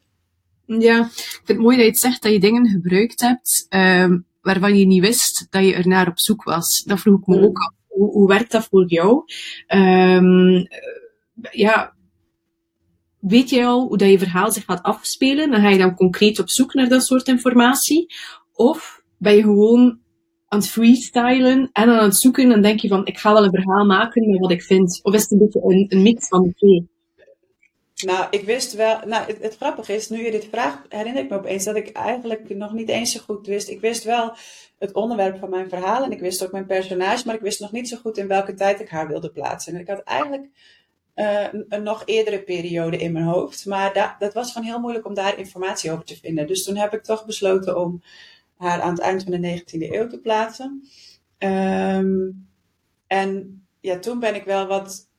Ja, 0.66 1.00
ik 1.00 1.42
vind 1.44 1.48
het 1.48 1.58
mooi 1.58 1.76
dat 1.76 1.86
je 1.86 1.92
het 1.92 2.00
zegt 2.00 2.22
dat 2.22 2.32
je 2.32 2.40
dingen 2.40 2.70
gebruikt 2.70 3.22
hebt 3.22 3.66
um, 3.70 4.26
waarvan 4.42 4.78
je 4.78 4.86
niet 4.86 5.02
wist 5.02 5.48
dat 5.50 5.66
je 5.66 5.74
er 5.74 5.88
naar 5.88 6.08
op 6.08 6.20
zoek 6.20 6.44
was. 6.44 6.84
Dat 6.86 7.00
vroeg 7.00 7.20
ik 7.20 7.28
me 7.28 7.38
mm. 7.38 7.44
ook 7.44 7.58
af. 7.58 7.74
Hoe, 7.88 8.12
hoe 8.12 8.28
werkt 8.28 8.52
dat 8.52 8.68
voor 8.70 8.88
jou? 8.88 9.24
Um, 9.68 10.68
ja, 11.52 11.94
weet 13.20 13.50
je 13.50 13.66
al 13.66 13.88
hoe 13.88 13.98
dat 13.98 14.10
je 14.10 14.20
verhaal 14.20 14.52
zich 14.52 14.66
gaat 14.66 14.84
afspelen? 14.84 15.52
Dan 15.52 15.62
ga 15.62 15.70
je 15.70 15.78
dan 15.78 15.96
concreet 15.96 16.40
op 16.40 16.50
zoek 16.50 16.74
naar 16.74 16.90
dat 16.90 17.06
soort 17.06 17.28
informatie? 17.28 18.14
Of 18.54 19.04
ben 19.18 19.36
je 19.36 19.42
gewoon 19.42 20.00
aan 20.52 20.60
het 20.60 20.70
freestylen 20.70 21.70
en 21.74 21.90
aan 21.90 22.04
het 22.04 22.16
zoeken. 22.16 22.50
Dan 22.50 22.62
denk 22.62 22.80
je 22.80 22.88
van, 22.88 23.06
ik 23.06 23.18
ga 23.18 23.34
wel 23.34 23.44
een 23.44 23.52
verhaal 23.52 23.86
maken 23.86 24.30
met 24.30 24.40
wat 24.40 24.52
ik 24.52 24.64
vind. 24.64 25.00
Of 25.04 25.14
is 25.14 25.22
het 25.22 25.32
een 25.32 25.38
beetje 25.38 25.62
een, 25.64 25.86
een 25.90 26.02
mix 26.02 26.28
van 26.28 26.44
de 26.44 26.54
twee? 26.54 26.90
Nou, 28.06 28.28
ik 28.30 28.46
wist 28.46 28.74
wel. 28.74 29.00
Nou, 29.06 29.34
het, 29.42 29.56
grappige 29.56 29.94
is, 29.94 30.10
nu 30.10 30.24
je 30.24 30.32
dit 30.32 30.48
vraagt, 30.52 30.80
herinner 30.90 31.24
ik 31.24 31.30
me 31.30 31.38
opeens 31.38 31.64
dat 31.64 31.76
ik 31.76 31.92
eigenlijk 31.92 32.56
nog 32.56 32.74
niet 32.74 32.90
eens 32.90 33.12
zo 33.12 33.20
goed 33.20 33.48
wist. 33.48 33.70
Ik 33.70 33.82
wist 33.82 34.04
wel 34.04 34.36
het 34.80 34.94
onderwerp 34.94 35.40
van 35.40 35.50
mijn 35.50 35.70
verhaal 35.70 36.04
en 36.04 36.12
ik 36.12 36.20
wist 36.20 36.44
ook 36.44 36.52
mijn 36.52 36.66
personage, 36.66 37.26
maar 37.26 37.36
ik 37.36 37.42
wist 37.42 37.60
nog 37.60 37.72
niet 37.72 37.90
zo 37.90 37.98
goed 37.98 38.18
in 38.18 38.28
welke 38.28 38.54
tijd 38.54 38.80
ik 38.80 38.90
haar 38.90 39.08
wilde 39.08 39.32
plaatsen. 39.32 39.74
En 39.74 39.80
ik 39.80 39.88
had 39.88 40.04
eigenlijk 40.04 40.50
uh, 41.16 41.48
een, 41.68 41.84
nog 41.84 42.04
eerdere 42.06 42.44
periode 42.44 42.98
in 42.98 43.12
mijn 43.12 43.26
hoofd, 43.26 43.66
maar 43.66 43.94
da, 43.94 44.16
dat 44.20 44.34
was 44.34 44.52
gewoon 44.52 44.68
heel 44.68 44.80
moeilijk 44.80 45.06
om 45.06 45.14
daar 45.14 45.38
informatie 45.38 45.92
over 45.92 46.06
te 46.06 46.18
vinden. 46.18 46.48
Dus 46.48 46.64
toen 46.64 46.76
heb 46.76 46.94
ik 46.94 47.04
toch 47.04 47.26
besloten 47.26 47.80
om 47.80 48.02
haar 48.62 48.82
aan 48.82 48.94
het 48.94 49.00
eind 49.00 49.24
van 49.24 49.32
de 49.32 49.60
19e 49.60 49.92
eeuw 49.92 50.08
te 50.08 50.20
plaatsen. 50.20 50.88
Um, 51.38 52.48
en 53.08 53.62
ja, 53.80 54.00
toen 54.00 54.20
ben 54.20 54.36
ik 54.36 54.44
wel 54.44 54.68
wat 54.68 55.10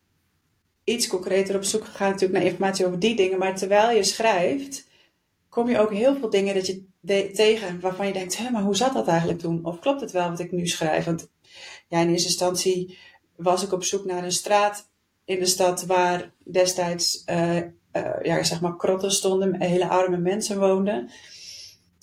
iets 0.85 1.07
concreter 1.07 1.57
op 1.57 1.65
zoek 1.65 1.85
gegaan 1.85 2.11
natuurlijk 2.11 2.39
naar 2.39 2.51
informatie 2.51 2.87
over 2.87 2.99
die 2.99 3.17
dingen. 3.17 3.39
Maar 3.39 3.57
terwijl 3.57 3.97
je 3.97 4.03
schrijft, 4.03 4.89
kom 5.49 5.69
je 5.69 5.79
ook 5.79 5.93
heel 5.93 6.17
veel 6.17 6.31
dingen 6.31 6.55
dat 6.55 6.67
je 6.67 6.85
tegen 7.33 7.81
waarvan 7.81 8.07
je 8.07 8.13
denkt, 8.13 8.37
hé, 8.37 8.51
maar 8.51 8.63
hoe 8.63 8.77
zat 8.77 8.93
dat 8.93 9.09
eigenlijk 9.09 9.39
toen? 9.39 9.65
Of 9.65 9.79
klopt 9.79 10.01
het 10.01 10.11
wel 10.11 10.29
wat 10.29 10.39
ik 10.39 10.53
nu 10.53 10.67
schrijf? 10.67 11.05
Want 11.05 11.31
ja, 11.89 12.01
in 12.01 12.09
eerste 12.09 12.29
instantie 12.29 12.99
was 13.37 13.63
ik 13.63 13.73
op 13.73 13.85
zoek 13.85 14.05
naar 14.05 14.25
een 14.25 14.33
straat 14.33 14.91
in 15.25 15.39
de 15.39 15.47
stad 15.47 15.87
waar 15.87 16.33
destijds, 16.45 17.23
uh, 17.27 17.61
ja, 18.23 18.43
zeg 18.43 18.61
maar, 18.61 18.77
krotten 18.77 19.13
stonden, 19.13 19.61
hele 19.61 19.89
arme 19.89 20.19
mensen 20.19 20.59
woonden. 20.59 21.11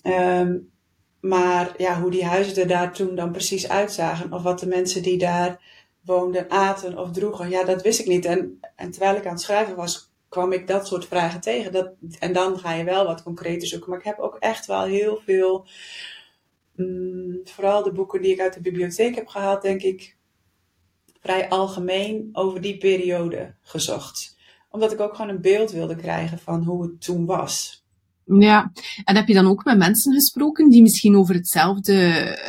Um, 0.03 0.71
maar 1.19 1.73
ja, 1.77 2.01
hoe 2.01 2.11
die 2.11 2.25
huizen 2.25 2.61
er 2.61 2.67
daar 2.67 2.93
toen 2.93 3.15
dan 3.15 3.31
precies 3.31 3.69
uitzagen, 3.69 4.33
of 4.33 4.41
wat 4.41 4.59
de 4.59 4.67
mensen 4.67 5.03
die 5.03 5.17
daar 5.17 5.61
woonden 6.01 6.49
aten 6.49 6.97
of 6.97 7.11
droegen, 7.11 7.49
ja, 7.49 7.63
dat 7.63 7.81
wist 7.81 7.99
ik 7.99 8.07
niet. 8.07 8.25
En, 8.25 8.59
en 8.75 8.91
terwijl 8.91 9.15
ik 9.15 9.25
aan 9.25 9.31
het 9.33 9.41
schrijven 9.41 9.75
was, 9.75 10.11
kwam 10.29 10.51
ik 10.51 10.67
dat 10.67 10.87
soort 10.87 11.05
vragen 11.05 11.41
tegen. 11.41 11.71
Dat, 11.71 11.91
en 12.19 12.33
dan 12.33 12.59
ga 12.59 12.73
je 12.73 12.83
wel 12.83 13.05
wat 13.05 13.23
concreter 13.23 13.67
zoeken. 13.67 13.89
Maar 13.89 13.99
ik 13.99 14.05
heb 14.05 14.19
ook 14.19 14.35
echt 14.35 14.65
wel 14.65 14.83
heel 14.83 15.21
veel, 15.25 15.65
mm, 16.75 17.39
vooral 17.43 17.83
de 17.83 17.91
boeken 17.91 18.21
die 18.21 18.31
ik 18.31 18.41
uit 18.41 18.53
de 18.53 18.61
bibliotheek 18.61 19.15
heb 19.15 19.27
gehaald, 19.27 19.61
denk 19.61 19.81
ik, 19.81 20.17
vrij 21.21 21.49
algemeen 21.49 22.29
over 22.33 22.61
die 22.61 22.77
periode 22.77 23.55
gezocht. 23.61 24.37
Omdat 24.69 24.91
ik 24.91 24.99
ook 24.99 25.15
gewoon 25.15 25.31
een 25.31 25.41
beeld 25.41 25.71
wilde 25.71 25.95
krijgen 25.95 26.39
van 26.39 26.63
hoe 26.63 26.83
het 26.83 27.01
toen 27.01 27.25
was. 27.25 27.78
Ja, 28.37 28.71
en 29.03 29.15
heb 29.15 29.27
je 29.27 29.33
dan 29.33 29.47
ook 29.47 29.63
met 29.63 29.77
mensen 29.77 30.13
gesproken 30.13 30.69
die 30.69 30.81
misschien 30.81 31.15
over 31.15 31.35
hetzelfde, 31.35 31.93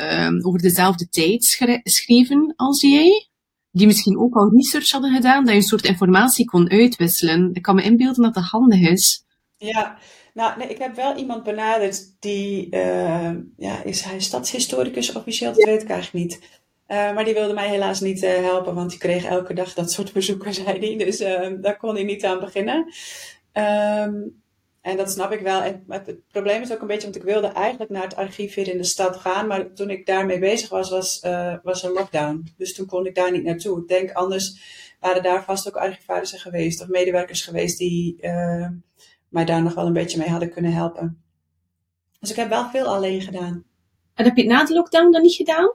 uh, 0.00 0.46
over 0.46 0.60
dezelfde 0.60 1.08
tijd 1.08 1.44
schreven 1.82 2.52
als 2.56 2.80
jij? 2.80 3.28
Die 3.70 3.86
misschien 3.86 4.18
ook 4.18 4.34
al 4.34 4.50
research 4.50 4.90
hadden 4.90 5.14
gedaan, 5.14 5.44
dat 5.44 5.52
je 5.52 5.60
een 5.60 5.66
soort 5.66 5.84
informatie 5.84 6.44
kon 6.44 6.70
uitwisselen. 6.70 7.50
Ik 7.52 7.62
kan 7.62 7.74
me 7.74 7.82
inbeelden 7.82 8.22
dat 8.22 8.34
dat 8.34 8.44
handig 8.44 8.80
is. 8.80 9.24
Ja, 9.56 9.98
nou, 10.34 10.58
nee, 10.58 10.68
ik 10.68 10.78
heb 10.78 10.96
wel 10.96 11.16
iemand 11.16 11.42
benaderd 11.42 12.16
die, 12.20 12.66
uh, 12.70 13.30
ja, 13.56 13.82
is 13.82 14.00
hij 14.00 14.20
stadshistoricus 14.20 15.12
officieel? 15.12 15.52
Dat 15.52 15.64
weet 15.64 15.82
ik 15.82 15.88
eigenlijk 15.88 16.24
niet. 16.24 16.40
Uh, 16.88 17.14
maar 17.14 17.24
die 17.24 17.34
wilde 17.34 17.54
mij 17.54 17.68
helaas 17.68 18.00
niet 18.00 18.22
uh, 18.22 18.30
helpen, 18.34 18.74
want 18.74 18.90
die 18.90 18.98
kreeg 18.98 19.24
elke 19.24 19.54
dag 19.54 19.74
dat 19.74 19.92
soort 19.92 20.12
bezoeken, 20.12 20.54
zei 20.64 20.78
hij. 20.78 21.04
Dus 21.04 21.20
uh, 21.20 21.48
daar 21.60 21.76
kon 21.76 21.94
hij 21.94 22.04
niet 22.04 22.24
aan 22.24 22.40
beginnen. 22.40 22.92
Um, 23.52 24.39
en 24.80 24.96
dat 24.96 25.10
snap 25.10 25.32
ik 25.32 25.40
wel. 25.40 25.62
En 25.62 25.84
het 25.88 26.28
probleem 26.28 26.62
is 26.62 26.72
ook 26.72 26.80
een 26.80 26.86
beetje, 26.86 27.02
want 27.02 27.16
ik 27.16 27.22
wilde 27.22 27.46
eigenlijk 27.46 27.90
naar 27.90 28.02
het 28.02 28.16
archief 28.16 28.54
hier 28.54 28.68
in 28.68 28.76
de 28.76 28.84
stad 28.84 29.16
gaan. 29.16 29.46
Maar 29.46 29.72
toen 29.72 29.90
ik 29.90 30.06
daarmee 30.06 30.38
bezig 30.38 30.68
was, 30.68 30.90
was, 30.90 31.22
uh, 31.24 31.54
was 31.62 31.82
er 31.82 31.92
lockdown. 31.92 32.54
Dus 32.56 32.74
toen 32.74 32.86
kon 32.86 33.06
ik 33.06 33.14
daar 33.14 33.32
niet 33.32 33.44
naartoe. 33.44 33.80
Ik 33.80 33.88
denk 33.88 34.12
anders 34.12 34.60
waren 35.00 35.22
daar 35.22 35.44
vast 35.44 35.68
ook 35.68 35.76
archivarissen 35.76 36.38
geweest 36.38 36.80
of 36.80 36.88
medewerkers 36.88 37.44
geweest 37.44 37.78
die 37.78 38.16
uh, 38.20 38.68
mij 39.28 39.44
daar 39.44 39.62
nog 39.62 39.74
wel 39.74 39.86
een 39.86 39.92
beetje 39.92 40.18
mee 40.18 40.28
hadden 40.28 40.50
kunnen 40.50 40.72
helpen. 40.72 41.22
Dus 42.20 42.30
ik 42.30 42.36
heb 42.36 42.48
wel 42.48 42.68
veel 42.68 42.86
alleen 42.86 43.20
gedaan. 43.20 43.64
En 44.14 44.24
heb 44.24 44.36
je 44.36 44.42
het 44.42 44.50
na 44.50 44.64
de 44.64 44.74
lockdown 44.74 45.10
dan 45.10 45.22
niet 45.22 45.34
gedaan? 45.34 45.74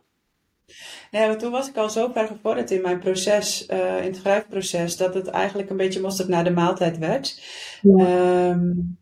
Nee, 1.12 1.36
toen 1.36 1.51
was 1.51 1.69
ik 1.69 1.77
al 1.77 1.89
zo 1.89 2.12
ver 2.13 2.27
gevorderd 2.27 2.72
in 2.72 2.81
mijn 2.81 3.00
proces, 3.00 3.67
uh, 3.69 3.98
in 3.98 4.03
het 4.03 4.15
schrijfproces, 4.15 4.98
dat 4.98 5.13
het 5.13 5.27
eigenlijk 5.27 5.69
een 5.69 5.77
beetje 5.77 6.01
mosterd 6.01 6.27
naar 6.27 6.43
de 6.43 6.51
maaltijd 6.51 6.98
werd. 6.98 7.41
Ja. 7.81 8.50
Um, 8.50 8.98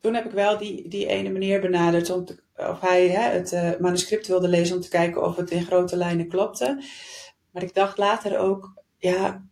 toen 0.00 0.14
heb 0.14 0.24
ik 0.24 0.30
wel 0.30 0.58
die, 0.58 0.88
die 0.88 1.06
ene 1.06 1.28
meneer 1.28 1.60
benaderd 1.60 2.10
om 2.10 2.24
te, 2.24 2.42
of 2.56 2.80
hij 2.80 3.08
hè, 3.08 3.30
het 3.30 3.52
uh, 3.52 3.70
manuscript 3.78 4.26
wilde 4.26 4.48
lezen 4.48 4.76
om 4.76 4.82
te 4.82 4.88
kijken 4.88 5.22
of 5.22 5.36
het 5.36 5.50
in 5.50 5.64
grote 5.64 5.96
lijnen 5.96 6.28
klopte. 6.28 6.82
Maar 7.50 7.62
ik 7.62 7.74
dacht 7.74 7.98
later 7.98 8.38
ook, 8.38 8.82
ja, 8.96 9.44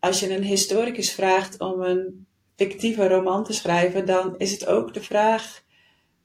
als 0.00 0.20
je 0.20 0.34
een 0.34 0.42
historicus 0.42 1.12
vraagt 1.12 1.60
om 1.60 1.82
een 1.82 2.26
fictieve 2.56 3.08
roman 3.08 3.44
te 3.44 3.52
schrijven, 3.52 4.06
dan 4.06 4.34
is 4.38 4.52
het 4.52 4.66
ook 4.66 4.94
de 4.94 5.02
vraag 5.02 5.62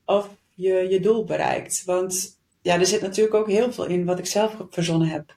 of 0.06 0.30
je 0.54 0.88
je 0.90 1.00
doel 1.00 1.24
bereikt. 1.24 1.84
Want 1.86 2.41
ja, 2.62 2.80
er 2.80 2.86
zit 2.86 3.02
natuurlijk 3.02 3.36
ook 3.36 3.48
heel 3.48 3.72
veel 3.72 3.86
in 3.86 4.06
wat 4.06 4.20
ik 4.20 4.26
zelf 4.26 4.58
verzonnen 4.70 5.08
heb. 5.08 5.36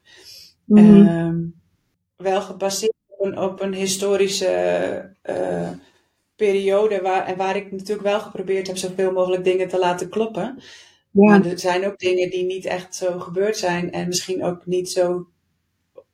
Mm 0.64 0.76
-hmm. 0.78 1.54
wel 2.16 2.42
gebaseerd 2.42 2.94
op 3.06 3.26
een, 3.26 3.38
op 3.38 3.60
een 3.60 3.74
historische 3.74 5.16
uh, 5.30 5.70
periode 6.36 7.00
waar, 7.00 7.26
en 7.26 7.36
waar 7.36 7.56
ik 7.56 7.72
natuurlijk 7.72 8.02
wel 8.02 8.20
geprobeerd 8.20 8.66
heb 8.66 8.76
zoveel 8.76 9.12
mogelijk 9.12 9.44
dingen 9.44 9.68
te 9.68 9.78
laten 9.78 10.08
kloppen. 10.08 10.58
Ja. 11.10 11.30
Maar 11.30 11.46
er 11.46 11.58
zijn 11.58 11.86
ook 11.86 11.98
dingen 11.98 12.30
die 12.30 12.44
niet 12.44 12.64
echt 12.64 12.94
zo 12.94 13.18
gebeurd 13.18 13.56
zijn 13.56 13.92
en 13.92 14.06
misschien 14.06 14.44
ook 14.44 14.66
niet 14.66 14.90
zo 14.90 15.28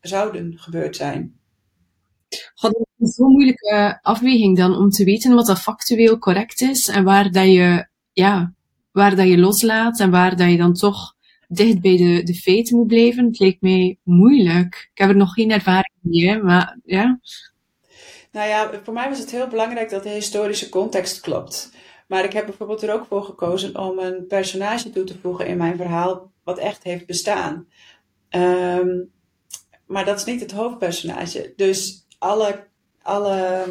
zouden 0.00 0.58
gebeurd 0.58 0.96
zijn. 0.96 1.38
God, 2.54 2.78
het 2.78 3.08
is 3.08 3.14
zo'n 3.14 3.30
moeilijke 3.30 3.98
afweging 4.02 4.56
dan 4.56 4.76
om 4.76 4.90
te 4.90 5.04
weten 5.04 5.34
wat 5.34 5.46
dat 5.46 5.60
factueel 5.60 6.18
correct 6.18 6.60
is 6.60 6.88
en 6.88 7.04
waar 7.04 7.30
dat 7.30 7.46
je, 7.46 7.88
ja, 8.12 8.54
waar 8.92 9.16
dat 9.16 9.28
je 9.28 9.38
loslaat 9.38 10.00
en 10.00 10.10
waar 10.10 10.36
dat 10.36 10.50
je 10.50 10.56
dan 10.56 10.74
toch 10.74 11.14
dicht 11.48 11.80
bij 11.80 11.96
de, 11.96 12.22
de 12.22 12.34
feiten 12.34 12.76
moet 12.76 12.86
blijven. 12.86 13.26
Het 13.32 13.56
mij 13.60 13.98
moeilijk. 14.02 14.88
Ik 14.92 14.98
heb 14.98 15.08
er 15.08 15.16
nog 15.16 15.32
geen 15.32 15.50
ervaring 15.50 15.94
mee, 16.00 16.42
maar 16.42 16.78
ja. 16.84 17.20
Nou 18.32 18.48
ja, 18.48 18.70
voor 18.84 18.94
mij 18.94 19.08
was 19.08 19.18
het 19.18 19.30
heel 19.30 19.46
belangrijk 19.46 19.90
dat 19.90 20.02
de 20.02 20.08
historische 20.08 20.68
context 20.68 21.20
klopt. 21.20 21.72
Maar 22.06 22.24
ik 22.24 22.32
heb 22.32 22.46
bijvoorbeeld 22.46 22.82
er 22.82 22.92
ook 22.92 23.06
voor 23.06 23.24
gekozen 23.24 23.78
om 23.78 23.98
een 23.98 24.26
personage 24.26 24.90
toe 24.90 25.04
te 25.04 25.18
voegen 25.18 25.46
in 25.46 25.56
mijn 25.56 25.76
verhaal 25.76 26.30
wat 26.44 26.58
echt 26.58 26.82
heeft 26.82 27.06
bestaan. 27.06 27.68
Ehm, 28.28 28.88
maar 29.86 30.04
dat 30.04 30.18
is 30.18 30.24
niet 30.24 30.40
het 30.40 30.52
hoofdpersonage. 30.52 31.52
Dus 31.56 32.06
alle, 32.18 32.66
alle 33.02 33.64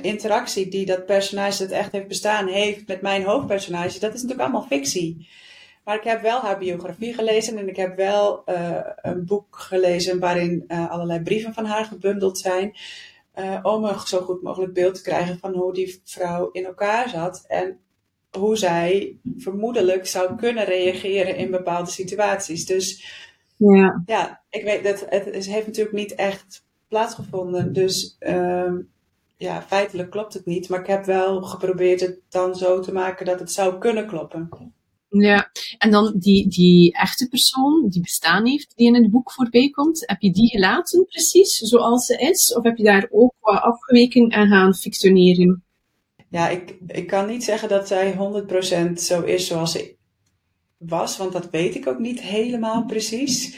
interactie 0.00 0.68
die 0.68 0.86
dat 0.86 1.06
personage 1.06 1.58
dat 1.58 1.70
echt 1.70 1.92
heeft 1.92 2.08
bestaan 2.08 2.48
heeft 2.48 2.86
met 2.86 3.00
mijn 3.00 3.24
hoofdpersonage, 3.24 4.00
dat 4.00 4.14
is 4.14 4.22
natuurlijk 4.22 4.40
allemaal 4.40 4.68
fictie. 4.68 5.28
Maar 5.84 5.96
ik 5.96 6.04
heb 6.04 6.22
wel 6.22 6.40
haar 6.40 6.58
biografie 6.58 7.14
gelezen 7.14 7.58
en 7.58 7.68
ik 7.68 7.76
heb 7.76 7.96
wel 7.96 8.42
uh, 8.46 8.80
een 8.96 9.24
boek 9.24 9.56
gelezen 9.56 10.18
waarin 10.18 10.64
uh, 10.68 10.90
allerlei 10.90 11.22
brieven 11.22 11.54
van 11.54 11.64
haar 11.64 11.84
gebundeld 11.84 12.38
zijn. 12.38 12.76
Uh, 13.38 13.58
om 13.62 13.84
een 13.84 13.98
zo 13.98 14.20
goed 14.20 14.42
mogelijk 14.42 14.72
beeld 14.72 14.94
te 14.94 15.02
krijgen 15.02 15.38
van 15.38 15.54
hoe 15.54 15.72
die 15.72 16.00
vrouw 16.04 16.50
in 16.50 16.64
elkaar 16.64 17.08
zat 17.08 17.44
en 17.48 17.78
hoe 18.30 18.56
zij 18.56 19.18
vermoedelijk 19.36 20.06
zou 20.06 20.36
kunnen 20.36 20.64
reageren 20.64 21.36
in 21.36 21.50
bepaalde 21.50 21.90
situaties. 21.90 22.66
Dus 22.66 23.04
ja, 23.56 24.02
ja 24.06 24.42
ik 24.50 24.64
weet 24.64 24.84
dat 24.84 25.06
het, 25.08 25.24
het 25.24 25.46
heeft 25.46 25.66
natuurlijk 25.66 25.96
niet 25.96 26.14
echt 26.14 26.64
plaatsgevonden. 26.88 27.72
Dus 27.72 28.16
uh, 28.20 28.72
ja, 29.44 29.62
feitelijk 29.62 30.10
klopt 30.10 30.34
het 30.34 30.46
niet. 30.46 30.68
Maar 30.68 30.80
ik 30.80 30.86
heb 30.86 31.04
wel 31.04 31.42
geprobeerd 31.42 32.00
het 32.00 32.20
dan 32.28 32.54
zo 32.54 32.80
te 32.80 32.92
maken 32.92 33.26
dat 33.26 33.40
het 33.40 33.52
zou 33.52 33.78
kunnen 33.78 34.06
kloppen. 34.06 34.48
Ja, 35.08 35.50
en 35.78 35.90
dan 35.90 36.14
die, 36.18 36.48
die 36.48 36.92
echte 36.92 37.28
persoon 37.28 37.88
die 37.88 38.00
bestaan 38.00 38.46
heeft, 38.46 38.72
die 38.76 38.86
in 38.86 38.94
het 38.94 39.10
boek 39.10 39.32
voorbij 39.32 39.70
komt, 39.70 40.02
heb 40.06 40.20
je 40.20 40.32
die 40.32 40.48
gelaten 40.48 41.06
precies 41.06 41.56
zoals 41.56 42.06
ze 42.06 42.16
is? 42.16 42.54
Of 42.54 42.64
heb 42.64 42.76
je 42.76 42.84
daar 42.84 43.08
ook 43.10 43.34
wat 43.40 43.62
afgeweken 43.62 44.28
en 44.28 44.48
gaan 44.48 44.74
fictioneren? 44.74 45.64
Ja, 46.30 46.48
ik, 46.48 46.76
ik 46.86 47.06
kan 47.06 47.26
niet 47.26 47.44
zeggen 47.44 47.68
dat 47.68 47.88
zij 47.88 48.14
100% 48.90 48.92
zo 48.92 49.22
is 49.22 49.46
zoals 49.46 49.72
ze 49.72 49.96
was, 50.78 51.16
want 51.16 51.32
dat 51.32 51.50
weet 51.50 51.74
ik 51.74 51.86
ook 51.86 51.98
niet 51.98 52.20
helemaal 52.20 52.84
precies. 52.84 53.56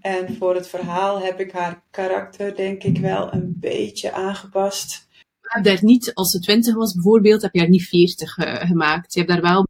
En 0.00 0.36
voor 0.36 0.54
het 0.54 0.68
verhaal 0.68 1.20
heb 1.20 1.40
ik 1.40 1.52
haar 1.52 1.84
karakter 1.90 2.56
denk 2.56 2.82
ik 2.82 2.98
wel 2.98 3.32
een 3.32 3.56
beetje 3.56 4.12
aangepast. 4.12 5.07
Je 5.48 5.60
hebt 5.60 5.64
daar 5.64 5.84
niet, 5.84 6.14
als 6.14 6.30
ze 6.30 6.40
20 6.40 6.74
was 6.74 6.94
bijvoorbeeld, 6.94 7.42
heb 7.42 7.54
je 7.54 7.60
haar 7.60 7.68
niet 7.68 7.88
40 7.88 8.36
uh, 8.36 8.54
eh, 8.54 8.68
gemaakt. 8.68 9.12
Je 9.12 9.20
hebt 9.20 9.32
daar 9.32 9.42
wel 9.42 9.66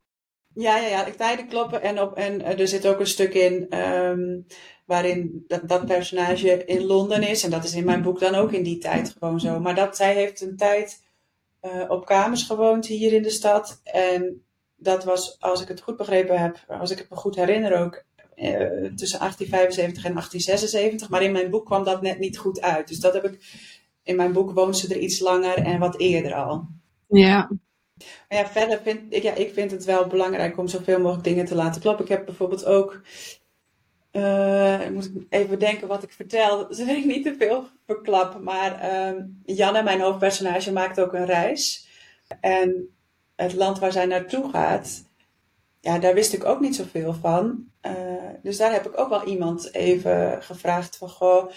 ja, 0.54 0.76
ja, 0.76 0.88
ja, 0.88 1.11
tijden 1.16 1.49
kloppen. 1.49 1.82
En, 1.82 2.00
op, 2.00 2.16
en 2.16 2.40
uh, 2.40 2.61
er 2.61 2.68
zit 2.68 2.87
ook 2.87 3.00
een 3.00 3.06
stuk 3.06 3.35
in 3.35 3.78
um, 3.78 4.47
waarin 4.87 5.44
dat, 5.47 5.68
dat 5.68 5.87
personage 5.87 6.64
in 6.64 6.85
Londen 6.85 7.23
is. 7.23 7.44
En 7.44 7.50
dat 7.50 7.64
is 7.64 7.75
in 7.75 7.85
mijn 7.85 8.02
boek 8.02 8.20
dan 8.20 8.35
ook 8.35 8.52
in 8.52 8.62
die 8.62 8.78
tijd 8.78 9.14
gewoon 9.18 9.40
zo. 9.40 9.61
Maar 9.61 9.75
dat 9.75 9.97
zij 9.97 10.14
heeft 10.14 10.40
een 10.40 10.56
tijd 10.56 11.02
uh, 11.62 11.85
op 11.88 12.06
kamers 12.06 12.42
gewoond 12.42 12.87
hier 12.87 13.12
in 13.12 13.23
de 13.23 13.30
stad. 13.30 13.80
En 13.85 14.44
dat 14.76 15.04
was, 15.04 15.37
als 15.40 15.62
ik 15.62 15.68
het 15.68 15.80
goed 15.80 15.97
begrepen 15.97 16.40
heb, 16.40 16.64
als 16.68 16.90
ik 16.90 16.99
het 16.99 17.11
me 17.11 17.16
goed 17.16 17.37
herinner 17.37 17.80
ook, 17.85 18.06
tussen 18.97 19.18
1875 19.18 20.04
en 20.04 20.12
1876. 20.12 21.08
Maar 21.08 21.23
in 21.23 21.32
mijn 21.32 21.50
boek 21.50 21.66
kwam 21.66 21.85
dat 21.85 22.02
net 22.02 22.18
niet 22.18 22.38
goed 22.38 22.61
uit. 22.61 22.88
Dus 22.88 23.00
dat 23.00 23.14
heb 23.14 23.25
ik, 23.25 23.38
in 24.08 24.16
mijn 24.16 24.32
boek 24.32 24.52
woont 24.52 24.78
ze 24.78 24.94
er 24.94 25.00
iets 25.00 25.20
langer 25.20 25.58
en 25.58 25.78
wat 25.78 25.98
eerder 25.98 26.34
al. 26.34 26.66
Ja, 27.06 27.48
maar 28.28 28.38
ja, 28.38 28.46
verder 28.46 28.80
vind 28.82 29.00
ik, 29.08 29.22
ja, 29.22 29.34
ik 29.34 29.52
vind 29.52 29.70
het 29.70 29.84
wel 29.84 30.06
belangrijk 30.06 30.59
om 30.59 30.68
zoveel 30.68 31.00
mogelijk 31.00 31.24
dingen 31.24 31.44
te 31.44 31.54
laten 31.54 31.80
kloppen. 31.80 32.04
Ik 32.04 32.11
heb 32.11 32.24
bijvoorbeeld 32.24 32.64
ook, 32.64 33.00
uh, 34.12 34.80
ik 34.80 34.90
moet 34.90 35.11
even 35.28 35.59
denken 35.59 35.88
wat 35.88 36.02
ik 36.02 36.12
vertel, 36.12 36.59
dat 36.68 36.76
wil 36.76 36.96
ik 36.96 37.04
niet 37.04 37.24
te 37.24 37.35
veel 37.38 37.66
verklappen. 37.87 38.42
Maar 38.42 38.92
uh, 38.92 39.22
Janne, 39.44 39.83
mijn 39.83 40.00
hoofdpersonage, 40.00 40.72
maakt 40.72 41.00
ook 41.00 41.12
een 41.12 41.26
reis. 41.26 41.88
En 42.40 42.96
het 43.37 43.54
land 43.54 43.78
waar 43.78 43.92
zij 43.92 44.06
naartoe 44.06 44.50
gaat, 44.50 45.02
ja, 45.80 45.98
daar 45.98 46.14
wist 46.14 46.33
ik 46.33 46.44
ook 46.44 46.61
niet 46.61 46.76
zoveel 46.76 47.14
van. 47.14 47.66
Uh, 47.83 47.92
dus 48.42 48.56
daar 48.56 48.72
heb 48.72 48.87
ik 48.87 48.98
ook 49.00 49.09
wel 49.09 49.24
iemand 49.24 49.74
even 49.74 50.42
gevraagd 50.42 50.96
van, 50.96 51.09
goh, 51.09 51.50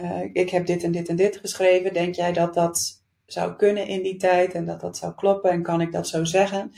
uh, 0.00 0.20
ik 0.32 0.50
heb 0.50 0.66
dit 0.66 0.82
en 0.82 0.92
dit 0.92 1.08
en 1.08 1.16
dit 1.16 1.36
geschreven. 1.36 1.92
Denk 1.92 2.14
jij 2.14 2.32
dat 2.32 2.54
dat 2.54 3.02
zou 3.26 3.56
kunnen 3.56 3.86
in 3.86 4.02
die 4.02 4.16
tijd 4.16 4.54
en 4.54 4.64
dat 4.64 4.80
dat 4.80 4.96
zou 4.96 5.14
kloppen 5.14 5.50
en 5.50 5.62
kan 5.62 5.80
ik 5.80 5.92
dat 5.92 6.08
zo 6.08 6.24
zeggen. 6.24 6.72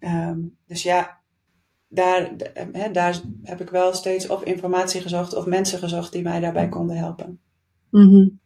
Um, 0.00 0.56
dus 0.66 0.82
ja, 0.82 1.20
daar, 1.88 2.32
he, 2.72 2.90
daar 2.90 3.20
heb 3.42 3.60
ik 3.60 3.70
wel 3.70 3.94
steeds 3.94 4.28
of 4.28 4.42
informatie 4.42 5.00
gezocht 5.00 5.34
of 5.34 5.46
mensen 5.46 5.78
gezocht 5.78 6.12
die 6.12 6.22
mij 6.22 6.40
daarbij 6.40 6.68
konden 6.68 6.96
helpen. 6.96 7.40
-hmm. 7.90 8.40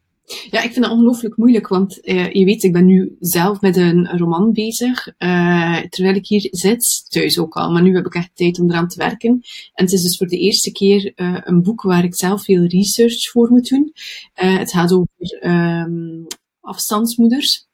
Ja, 0.51 0.63
ik 0.63 0.73
vind 0.73 0.85
dat 0.85 0.95
ongelooflijk 0.95 1.37
moeilijk, 1.37 1.69
want 1.69 1.99
uh, 2.09 2.33
je 2.33 2.45
weet, 2.45 2.63
ik 2.63 2.73
ben 2.73 2.85
nu 2.85 3.17
zelf 3.21 3.61
met 3.61 3.77
een 3.77 4.19
roman 4.19 4.53
bezig, 4.53 5.07
uh, 5.07 5.79
terwijl 5.79 6.15
ik 6.15 6.27
hier 6.27 6.49
zit, 6.51 7.11
thuis 7.11 7.39
ook 7.39 7.55
al, 7.55 7.73
maar 7.73 7.83
nu 7.83 7.95
heb 7.95 8.07
ik 8.07 8.15
echt 8.15 8.31
tijd 8.35 8.61
om 8.61 8.71
eraan 8.71 8.89
te 8.89 8.99
werken. 8.99 9.31
En 9.75 9.85
het 9.85 9.93
is 9.93 10.03
dus 10.03 10.17
voor 10.17 10.27
de 10.27 10.39
eerste 10.39 10.73
keer 10.73 11.13
uh, 11.17 11.39
een 11.41 11.63
boek 11.63 11.83
waar 11.83 12.05
ik 12.05 12.15
zelf 12.15 12.45
veel 12.45 12.65
research 12.65 13.31
voor 13.31 13.51
moet 13.51 13.69
doen. 13.69 13.93
het 14.35 14.73
gaat 14.73 14.93
over 14.93 15.45
um, 15.45 16.27
afstandsmoeders 16.61 17.66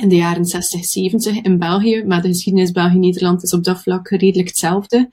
in 0.00 0.08
de 0.08 0.16
jaren 0.16 0.44
60, 0.44 0.84
70 0.84 1.40
in 1.40 1.58
België. 1.58 2.04
Maar 2.04 2.22
de 2.22 2.28
geschiedenis 2.28 2.70
België-Nederland 2.70 3.42
is 3.42 3.52
op 3.52 3.64
dat 3.64 3.82
vlak 3.82 4.08
redelijk 4.08 4.48
hetzelfde. 4.48 5.08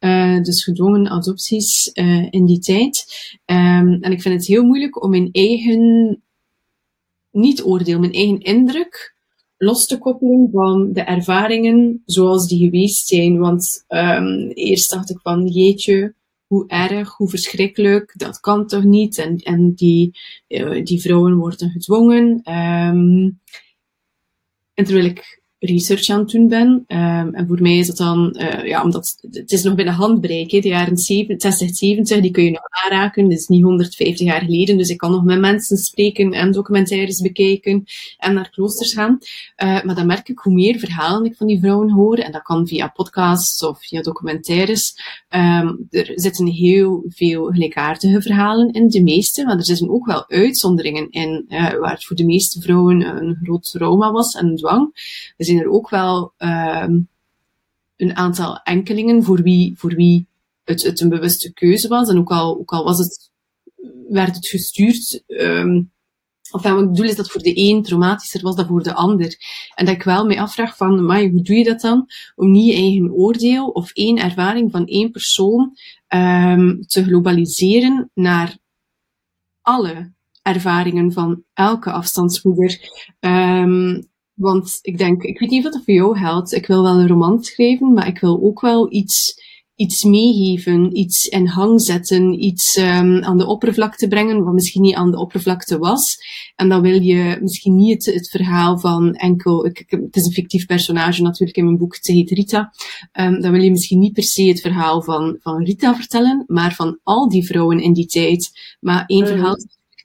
Uh, 0.00 0.42
dus 0.42 0.64
gedwongen 0.64 1.08
adopties 1.08 1.90
uh, 1.94 2.26
in 2.30 2.46
die 2.46 2.58
tijd. 2.58 3.06
Um, 3.44 4.02
en 4.02 4.12
ik 4.12 4.22
vind 4.22 4.34
het 4.34 4.46
heel 4.46 4.64
moeilijk 4.64 5.02
om 5.02 5.10
mijn 5.10 5.28
eigen, 5.32 6.22
niet 7.30 7.64
oordeel, 7.64 7.98
mijn 7.98 8.12
eigen 8.12 8.40
indruk 8.40 9.14
los 9.58 9.86
te 9.86 9.98
koppelen 9.98 10.48
van 10.52 10.92
de 10.92 11.00
ervaringen 11.00 12.02
zoals 12.04 12.46
die 12.48 12.64
geweest 12.64 13.06
zijn. 13.06 13.38
Want 13.38 13.84
um, 13.88 14.48
eerst 14.48 14.90
dacht 14.90 15.10
ik 15.10 15.18
van, 15.22 15.46
jeetje, 15.46 16.14
hoe 16.46 16.66
erg, 16.66 17.16
hoe 17.16 17.28
verschrikkelijk, 17.28 18.12
dat 18.16 18.40
kan 18.40 18.66
toch 18.66 18.84
niet? 18.84 19.18
En, 19.18 19.36
en 19.36 19.72
die, 19.74 20.18
uh, 20.48 20.84
die 20.84 21.00
vrouwen 21.00 21.36
worden 21.36 21.70
gedwongen. 21.70 22.52
Um, 22.52 23.40
en 24.76 24.84
terwijl 24.84 25.06
ik 25.06 25.35
research 25.58 26.08
aan 26.08 26.18
het 26.18 26.30
doen 26.30 26.48
ben. 26.48 26.68
Um, 26.68 27.34
en 27.34 27.46
voor 27.46 27.62
mij 27.62 27.78
is 27.78 27.86
dat 27.86 27.96
dan, 27.96 28.36
uh, 28.38 28.64
ja, 28.64 28.82
omdat 28.82 29.16
het 29.30 29.52
is 29.52 29.62
nog 29.62 29.74
binnen 29.74 29.94
handbereik. 29.94 30.50
Hè. 30.50 30.60
De 30.60 30.68
jaren 30.68 30.96
60, 30.96 31.76
70, 31.76 32.20
die 32.20 32.30
kun 32.30 32.44
je 32.44 32.50
nog 32.50 32.66
aanraken. 32.84 33.28
Dat 33.28 33.38
is 33.38 33.46
niet 33.46 33.62
150 33.62 34.26
jaar 34.26 34.40
geleden. 34.40 34.78
Dus 34.78 34.88
ik 34.88 34.96
kan 34.96 35.10
nog 35.10 35.24
met 35.24 35.40
mensen 35.40 35.76
spreken 35.76 36.32
en 36.32 36.52
documentaires 36.52 37.20
bekijken 37.20 37.84
en 38.18 38.34
naar 38.34 38.50
kloosters 38.50 38.92
gaan. 38.92 39.18
Uh, 39.62 39.82
maar 39.82 39.94
dan 39.94 40.06
merk 40.06 40.28
ik 40.28 40.38
hoe 40.38 40.52
meer 40.52 40.78
verhalen 40.78 41.24
ik 41.24 41.36
van 41.36 41.46
die 41.46 41.60
vrouwen 41.60 41.90
hoor. 41.90 42.16
En 42.16 42.32
dat 42.32 42.42
kan 42.42 42.66
via 42.66 42.88
podcasts 42.88 43.64
of 43.64 43.78
via 43.86 44.00
documentaires. 44.00 44.94
Um, 45.28 45.86
er 45.90 46.12
zitten 46.14 46.46
heel 46.46 47.04
veel 47.08 47.44
gelijkaardige 47.44 48.22
verhalen 48.22 48.72
in, 48.72 48.88
de 48.88 49.02
meeste. 49.02 49.44
Maar 49.44 49.56
er 49.56 49.64
zitten 49.64 49.90
ook 49.90 50.06
wel 50.06 50.28
uitzonderingen 50.28 51.10
in, 51.10 51.44
uh, 51.48 51.78
waar 51.78 51.92
het 51.92 52.04
voor 52.04 52.16
de 52.16 52.24
meeste 52.24 52.60
vrouwen 52.60 53.00
een 53.00 53.38
groot 53.42 53.70
trauma 53.70 54.10
was 54.10 54.34
en 54.34 54.46
een 54.46 54.56
dwang 54.56 54.94
zijn 55.46 55.58
er 55.58 55.70
ook 55.70 55.90
wel 55.90 56.32
um, 56.38 57.08
een 57.96 58.16
aantal 58.16 58.60
enkelingen 58.62 59.24
voor 59.24 59.42
wie, 59.42 59.74
voor 59.78 59.94
wie 59.94 60.26
het, 60.64 60.82
het 60.82 61.00
een 61.00 61.08
bewuste 61.08 61.52
keuze 61.52 61.88
was. 61.88 62.08
En 62.08 62.18
ook 62.18 62.30
al, 62.30 62.58
ook 62.58 62.72
al 62.72 62.84
was 62.84 62.98
het, 62.98 63.30
werd 64.08 64.34
het 64.34 64.46
gestuurd, 64.46 65.22
um, 65.26 65.90
Enfin, 66.50 66.74
wat 66.74 66.82
ik 66.82 66.90
bedoel 66.90 67.06
is 67.06 67.16
dat 67.16 67.30
voor 67.30 67.42
de 67.42 67.52
een 67.54 67.82
traumatischer 67.82 68.42
was 68.42 68.56
dan 68.56 68.66
voor 68.66 68.82
de 68.82 68.94
ander. 68.94 69.36
En 69.74 69.84
dat 69.84 69.94
ik 69.94 70.02
wel 70.02 70.26
me 70.26 70.40
afvraag 70.40 70.76
van, 70.76 71.04
maar 71.04 71.20
hoe 71.20 71.42
doe 71.42 71.56
je 71.56 71.64
dat 71.64 71.80
dan? 71.80 72.06
Om 72.34 72.50
niet 72.50 72.66
je 72.66 72.80
eigen 72.80 73.12
oordeel 73.12 73.68
of 73.68 73.90
één 73.92 74.18
ervaring 74.18 74.70
van 74.70 74.86
één 74.86 75.10
persoon 75.10 75.76
um, 76.08 76.86
te 76.86 77.04
globaliseren 77.04 78.10
naar 78.14 78.58
alle 79.62 80.12
ervaringen 80.42 81.12
van 81.12 81.42
elke 81.52 81.92
afstandsmoeder. 81.92 82.80
Want 84.36 84.78
ik 84.82 84.98
denk, 84.98 85.22
ik 85.22 85.38
weet 85.38 85.50
niet 85.50 85.62
wat 85.62 85.72
dat 85.72 85.84
voor 85.84 85.94
jou 85.94 86.18
geldt. 86.18 86.52
Ik 86.52 86.66
wil 86.66 86.82
wel 86.82 86.98
een 86.98 87.08
roman 87.08 87.44
schrijven, 87.44 87.92
maar 87.92 88.06
ik 88.06 88.18
wil 88.18 88.42
ook 88.42 88.60
wel 88.60 88.92
iets, 88.92 89.34
iets 89.74 90.04
meegeven, 90.04 90.96
iets 90.96 91.28
in 91.28 91.46
hang 91.46 91.82
zetten, 91.82 92.44
iets 92.44 92.76
um, 92.76 93.22
aan 93.22 93.38
de 93.38 93.46
oppervlakte 93.46 94.08
brengen, 94.08 94.44
wat 94.44 94.54
misschien 94.54 94.82
niet 94.82 94.94
aan 94.94 95.10
de 95.10 95.18
oppervlakte 95.18 95.78
was. 95.78 96.16
En 96.56 96.68
dan 96.68 96.80
wil 96.80 97.00
je 97.02 97.38
misschien 97.40 97.76
niet 97.76 98.04
het, 98.04 98.14
het 98.14 98.28
verhaal 98.28 98.78
van 98.78 99.14
enkel, 99.14 99.66
ik, 99.66 99.84
het 99.86 100.16
is 100.16 100.26
een 100.26 100.32
fictief 100.32 100.66
personage 100.66 101.22
natuurlijk 101.22 101.58
in 101.58 101.64
mijn 101.64 101.78
boek, 101.78 101.96
het 101.96 102.06
heet 102.06 102.30
Rita. 102.30 102.72
Um, 103.12 103.40
dan 103.40 103.52
wil 103.52 103.62
je 103.62 103.70
misschien 103.70 103.98
niet 103.98 104.12
per 104.12 104.24
se 104.24 104.42
het 104.42 104.60
verhaal 104.60 105.02
van, 105.02 105.36
van 105.40 105.64
Rita 105.64 105.94
vertellen, 105.94 106.44
maar 106.46 106.74
van 106.74 106.98
al 107.02 107.28
die 107.28 107.46
vrouwen 107.46 107.80
in 107.80 107.92
die 107.92 108.06
tijd. 108.06 108.50
Maar 108.80 109.04
één 109.06 109.20
mm. 109.20 109.26
verhaal 109.26 109.56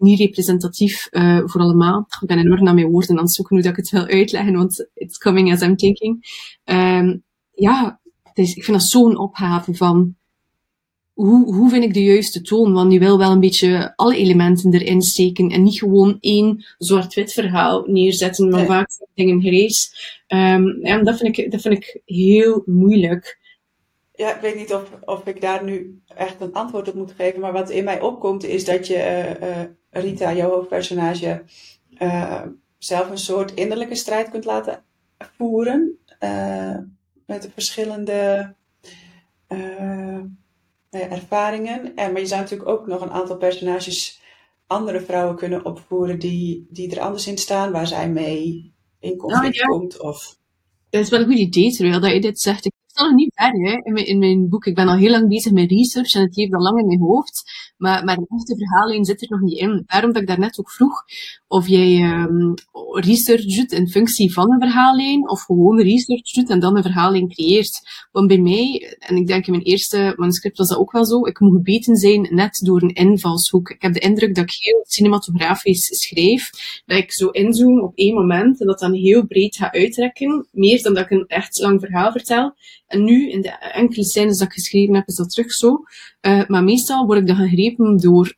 niet 0.01 0.19
representatief 0.19 1.07
uh, 1.11 1.41
voor 1.45 1.61
allemaal. 1.61 2.07
Ik 2.21 2.27
ben 2.27 2.39
enorm 2.39 2.63
naar 2.63 2.73
mijn 2.73 2.91
woorden 2.91 3.17
aan 3.17 3.23
het 3.23 3.33
zoeken 3.33 3.55
hoe 3.55 3.63
dat 3.63 3.71
ik 3.71 3.77
het 3.77 3.89
wil 3.89 4.05
uitleggen, 4.05 4.53
want 4.53 4.89
it's 4.93 5.17
coming 5.17 5.51
as 5.51 5.61
I'm 5.61 5.75
thinking. 5.75 6.25
Um, 6.63 7.23
ja, 7.53 7.99
is, 8.33 8.55
ik 8.55 8.63
vind 8.63 8.77
dat 8.77 8.87
zo'n 8.87 9.17
opgave 9.17 9.73
van 9.73 10.15
hoe, 11.13 11.55
hoe 11.55 11.69
vind 11.69 11.83
ik 11.83 11.93
de 11.93 12.03
juiste 12.03 12.41
toon? 12.41 12.73
Want 12.73 12.93
je 12.93 12.99
wil 12.99 13.17
wel 13.17 13.31
een 13.31 13.39
beetje 13.39 13.93
alle 13.95 14.15
elementen 14.15 14.73
erin 14.73 15.01
steken 15.01 15.49
en 15.49 15.63
niet 15.63 15.79
gewoon 15.79 16.17
één 16.19 16.65
zwart-wit 16.77 17.33
verhaal 17.33 17.83
neerzetten, 17.85 18.49
maar 18.49 18.65
vaak 18.65 18.89
dingen 19.13 19.41
gerees. 19.41 19.93
Um, 20.27 20.81
en 20.81 21.03
dat 21.03 21.17
vind, 21.17 21.37
ik, 21.37 21.51
dat 21.51 21.61
vind 21.61 21.73
ik 21.73 22.01
heel 22.05 22.63
moeilijk. 22.65 23.39
Ja, 24.15 24.35
ik 24.35 24.41
weet 24.41 24.55
niet 24.55 24.73
of, 24.73 24.91
of 25.05 25.25
ik 25.25 25.41
daar 25.41 25.63
nu 25.63 26.01
echt 26.15 26.41
een 26.41 26.53
antwoord 26.53 26.87
op 26.87 26.95
moet 26.95 27.13
geven, 27.17 27.39
maar 27.39 27.53
wat 27.53 27.69
in 27.69 27.83
mij 27.83 28.01
opkomt 28.01 28.43
is 28.43 28.65
dat 28.65 28.87
je 28.87 28.95
uh, 29.41 29.49
uh, 29.49 29.57
Rita, 29.91 30.33
jouw 30.33 30.49
hoofdpersonage, 30.49 31.43
uh, 31.99 32.43
zelf 32.77 33.09
een 33.09 33.17
soort 33.17 33.53
innerlijke 33.53 33.95
strijd 33.95 34.29
kunt 34.29 34.45
laten 34.45 34.83
voeren 35.37 35.99
met 37.25 37.41
de 37.41 37.49
verschillende 37.53 38.53
ervaringen. 40.89 41.95
En, 41.95 42.11
maar 42.11 42.21
je 42.21 42.27
zou 42.27 42.41
natuurlijk 42.41 42.69
ook 42.69 42.87
nog 42.87 43.01
een 43.01 43.11
aantal 43.11 43.37
personages, 43.37 44.21
andere 44.67 45.01
vrouwen 45.01 45.35
kunnen 45.35 45.65
opvoeren 45.65 46.19
die, 46.19 46.67
die 46.69 46.91
er 46.95 47.01
anders 47.01 47.27
in 47.27 47.37
staan, 47.37 47.71
waar 47.71 47.87
zij 47.87 48.09
mee 48.09 48.73
in 48.99 49.17
conflict 49.17 49.61
oh, 49.61 49.67
komt. 49.67 49.99
Of... 49.99 50.37
Dat 50.89 51.01
is 51.01 51.09
wel 51.09 51.19
een 51.19 51.25
goed 51.25 51.37
idee, 51.37 51.71
terwijl 51.71 51.99
dat 51.99 52.11
je 52.11 52.21
dit 52.21 52.39
zegt. 52.39 52.65
Ik 52.65 52.73
sta 52.85 53.03
nog 53.03 53.13
niet 53.13 53.33
ver 53.33 53.51
hè, 53.51 53.79
in, 53.83 53.93
mijn, 53.93 54.05
in 54.05 54.19
mijn 54.19 54.49
boek. 54.49 54.65
Ik 54.65 54.75
ben 54.75 54.87
al 54.87 54.97
heel 54.97 55.11
lang 55.11 55.27
bezig 55.27 55.51
met 55.51 55.71
research 55.71 56.13
en 56.13 56.21
het 56.21 56.35
leeft 56.35 56.53
al 56.53 56.61
lang 56.61 56.79
in 56.79 56.87
mijn 56.87 56.99
hoofd. 56.99 57.43
Maar, 57.81 58.03
maar 58.03 58.17
een 58.17 58.37
echte 58.37 58.55
verhaallijn 58.57 59.05
zit 59.05 59.21
er 59.21 59.29
nog 59.29 59.41
niet 59.41 59.57
in. 59.57 59.83
Daarom 59.87 60.11
dat 60.11 60.21
ik 60.21 60.27
daarnet 60.27 60.59
ook 60.59 60.71
vroeg 60.71 61.03
of 61.47 61.67
jij 61.67 62.01
um, 62.01 62.53
research 62.93 63.45
doet 63.45 63.71
in 63.71 63.89
functie 63.89 64.33
van 64.33 64.51
een 64.51 64.59
verhaallijn 64.59 65.29
of 65.29 65.41
gewoon 65.41 65.81
research 65.81 66.31
doet 66.31 66.49
en 66.49 66.59
dan 66.59 66.77
een 66.77 66.83
verhaallijn 66.83 67.29
creëert. 67.29 67.81
Want 68.11 68.27
bij 68.27 68.37
mij, 68.37 68.95
en 68.99 69.15
ik 69.15 69.27
denk 69.27 69.45
in 69.45 69.51
mijn 69.51 69.63
eerste 69.63 70.13
manuscript 70.17 70.57
was 70.57 70.67
dat 70.67 70.77
ook 70.77 70.91
wel 70.91 71.05
zo, 71.05 71.25
ik 71.25 71.39
moet 71.39 71.55
gebeten 71.55 71.95
zijn 71.95 72.27
net 72.29 72.59
door 72.63 72.81
een 72.81 72.93
invalshoek. 72.93 73.69
Ik 73.69 73.81
heb 73.81 73.93
de 73.93 73.99
indruk 73.99 74.35
dat 74.35 74.43
ik 74.43 74.55
heel 74.59 74.83
cinematografisch 74.87 76.01
schrijf, 76.01 76.49
dat 76.85 76.97
ik 76.97 77.11
zo 77.11 77.29
inzoom 77.29 77.81
op 77.81 77.95
één 77.95 78.13
moment 78.13 78.61
en 78.61 78.67
dat 78.67 78.79
dan 78.79 78.93
heel 78.93 79.25
breed 79.25 79.55
ga 79.55 79.71
uitrekken, 79.71 80.47
meer 80.51 80.81
dan 80.81 80.93
dat 80.93 81.03
ik 81.03 81.11
een 81.11 81.27
echt 81.27 81.59
lang 81.59 81.79
verhaal 81.79 82.11
vertel. 82.11 82.53
En 82.87 83.03
nu, 83.03 83.29
in 83.29 83.41
de 83.41 83.49
enkele 83.49 84.05
scènes 84.05 84.37
dat 84.37 84.47
ik 84.47 84.53
geschreven 84.53 84.95
heb, 84.95 85.07
is 85.07 85.15
dat 85.15 85.29
terug 85.29 85.51
zo. 85.51 85.83
Uh, 86.21 86.47
maar 86.47 86.63
meestal 86.63 87.05
word 87.05 87.19
ik 87.19 87.27
dan 87.27 87.35
gegrepen 87.35 87.70
door 87.77 88.35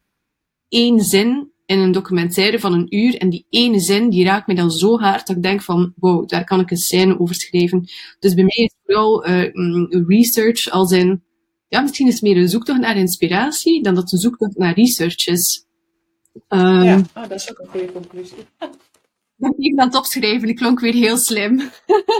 één 0.68 1.00
zin 1.00 1.52
in 1.66 1.80
een 1.80 1.92
documentaire 1.92 2.60
van 2.60 2.74
een 2.74 2.96
uur. 2.96 3.18
En 3.18 3.30
die 3.30 3.46
ene 3.50 3.80
zin, 3.80 4.10
die 4.10 4.26
raakt 4.26 4.48
mij 4.48 4.56
dan 4.56 4.72
zo 4.72 5.00
hard 5.00 5.28
dat 5.28 5.36
ik 5.36 5.44
denk 5.44 5.62
van, 5.62 5.94
wow, 5.96 6.28
daar 6.28 6.44
kan 6.44 6.60
ik 6.60 6.72
een 6.72 6.78
scène 6.78 7.20
over 7.20 7.36
schrijven. 7.36 7.88
Dus 8.20 8.34
bij 8.34 8.44
mij 8.44 8.66
is 8.66 8.76
vooral 8.86 9.28
uh, 9.28 10.08
research 10.08 10.70
als 10.70 10.92
in, 10.92 11.24
ja, 11.68 11.82
misschien 11.82 12.08
is 12.08 12.22
meer 12.22 12.38
een 12.38 12.50
zoektocht 12.50 12.80
naar 12.80 12.98
inspiratie 12.98 13.84
dan 13.84 13.96
dat 13.96 14.12
een 14.12 14.20
zoektocht 14.20 14.58
naar 14.58 14.74
research 14.74 15.28
is. 15.28 15.66
Um, 16.50 16.84
ja, 16.84 16.98
oh, 16.98 17.30
dat 17.30 17.32
is 17.32 17.52
ook 17.52 17.60
een 17.60 17.68
goede 17.68 17.92
conclusie. 17.92 18.38
ben 19.56 19.56
even 19.58 19.80
aan 19.80 19.88
het 19.88 19.98
opschrijven, 19.98 20.50
ik 20.50 20.56
klonk 20.56 20.80
weer 20.80 20.94
heel 20.94 21.18
slim. 21.18 21.62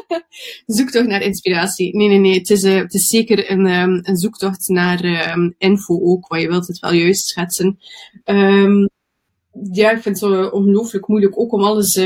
zoektocht 0.66 1.08
naar 1.08 1.22
inspiratie. 1.22 1.96
Nee, 1.96 2.08
nee, 2.08 2.18
nee, 2.18 2.38
het 2.38 2.50
is, 2.50 2.64
uh, 2.64 2.76
het 2.76 2.94
is 2.94 3.08
zeker 3.08 3.52
een, 3.52 3.66
um, 3.66 4.00
een 4.02 4.18
zoektocht 4.18 4.68
naar 4.68 5.32
um, 5.34 5.56
info 5.58 6.00
ook, 6.02 6.28
wat 6.28 6.42
je 6.42 6.48
wilt 6.48 6.68
het 6.68 6.80
wel 6.80 6.94
juist 6.94 7.28
schetsen. 7.28 7.80
Um, 8.26 8.90
ja, 9.72 9.92
ik 9.92 10.02
vind 10.02 10.20
het 10.20 10.52
ongelooflijk 10.52 11.08
moeilijk 11.08 11.40
ook 11.40 11.52
om 11.52 11.62
alles 11.62 12.00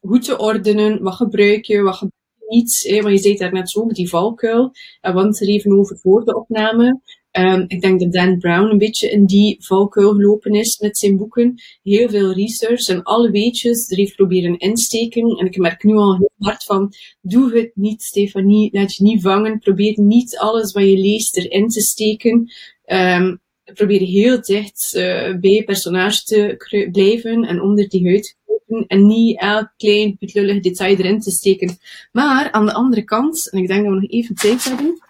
goed 0.00 0.24
te 0.24 0.38
ordenen. 0.38 1.02
Wat 1.02 1.14
gebruik 1.14 1.64
je, 1.64 1.82
wat 1.82 1.94
gebruik 1.94 2.14
je 2.38 2.56
niet. 2.56 2.84
Hè? 2.88 3.02
Want 3.02 3.14
je 3.14 3.20
zei 3.22 3.36
daar 3.36 3.52
net 3.52 3.70
zo 3.70 3.86
die 3.86 4.08
valkuil. 4.08 4.72
En 5.00 5.14
want 5.14 5.40
er 5.40 5.48
even 5.48 5.78
over 5.78 5.98
voor 5.98 6.24
de 6.24 6.36
opname. 6.36 7.00
Um, 7.38 7.64
ik 7.66 7.80
denk 7.80 8.00
dat 8.00 8.12
Dan 8.12 8.38
Brown 8.38 8.70
een 8.70 8.78
beetje 8.78 9.10
in 9.10 9.26
die 9.26 9.56
valkuil 9.58 10.14
gelopen 10.14 10.52
is 10.52 10.78
met 10.78 10.98
zijn 10.98 11.16
boeken. 11.16 11.54
Heel 11.82 12.08
veel 12.08 12.32
research 12.32 12.88
en 12.88 13.02
alle 13.02 13.30
weetjes 13.30 13.90
er 13.90 13.96
heeft 13.96 14.16
proberen 14.16 14.58
insteken. 14.58 15.36
En 15.36 15.46
ik 15.46 15.56
merk 15.56 15.84
nu 15.84 15.94
al 15.94 16.16
heel 16.16 16.30
hard 16.38 16.64
van, 16.64 16.92
doe 17.20 17.58
het 17.58 17.70
niet, 17.74 18.02
Stefanie. 18.02 18.68
Laat 18.72 18.96
je 18.96 19.02
niet 19.02 19.22
vangen. 19.22 19.58
Probeer 19.58 20.00
niet 20.00 20.38
alles 20.38 20.72
wat 20.72 20.82
je 20.82 20.98
leest 20.98 21.36
erin 21.36 21.68
te 21.68 21.80
steken. 21.80 22.52
Um, 22.86 23.40
probeer 23.64 24.00
heel 24.00 24.42
dicht 24.42 24.94
uh, 24.96 25.36
bij 25.40 25.50
je 25.50 25.64
personage 25.64 26.22
te 26.24 26.88
blijven 26.92 27.44
en 27.44 27.60
onder 27.60 27.88
die 27.88 28.04
huid 28.04 28.22
te 28.22 28.34
kruipen 28.44 28.86
en 28.86 29.06
niet 29.06 29.40
elk 29.40 29.72
klein 29.76 30.16
putlullig 30.16 30.60
detail 30.60 30.96
erin 30.96 31.20
te 31.20 31.30
steken. 31.30 31.78
Maar 32.12 32.50
aan 32.50 32.66
de 32.66 32.72
andere 32.72 33.02
kant, 33.02 33.50
en 33.50 33.58
ik 33.58 33.68
denk 33.68 33.84
dat 33.84 33.94
we 33.94 34.00
nog 34.00 34.10
even 34.10 34.34
tijd 34.34 34.64
hebben, 34.64 35.00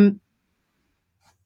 um, 0.00 0.22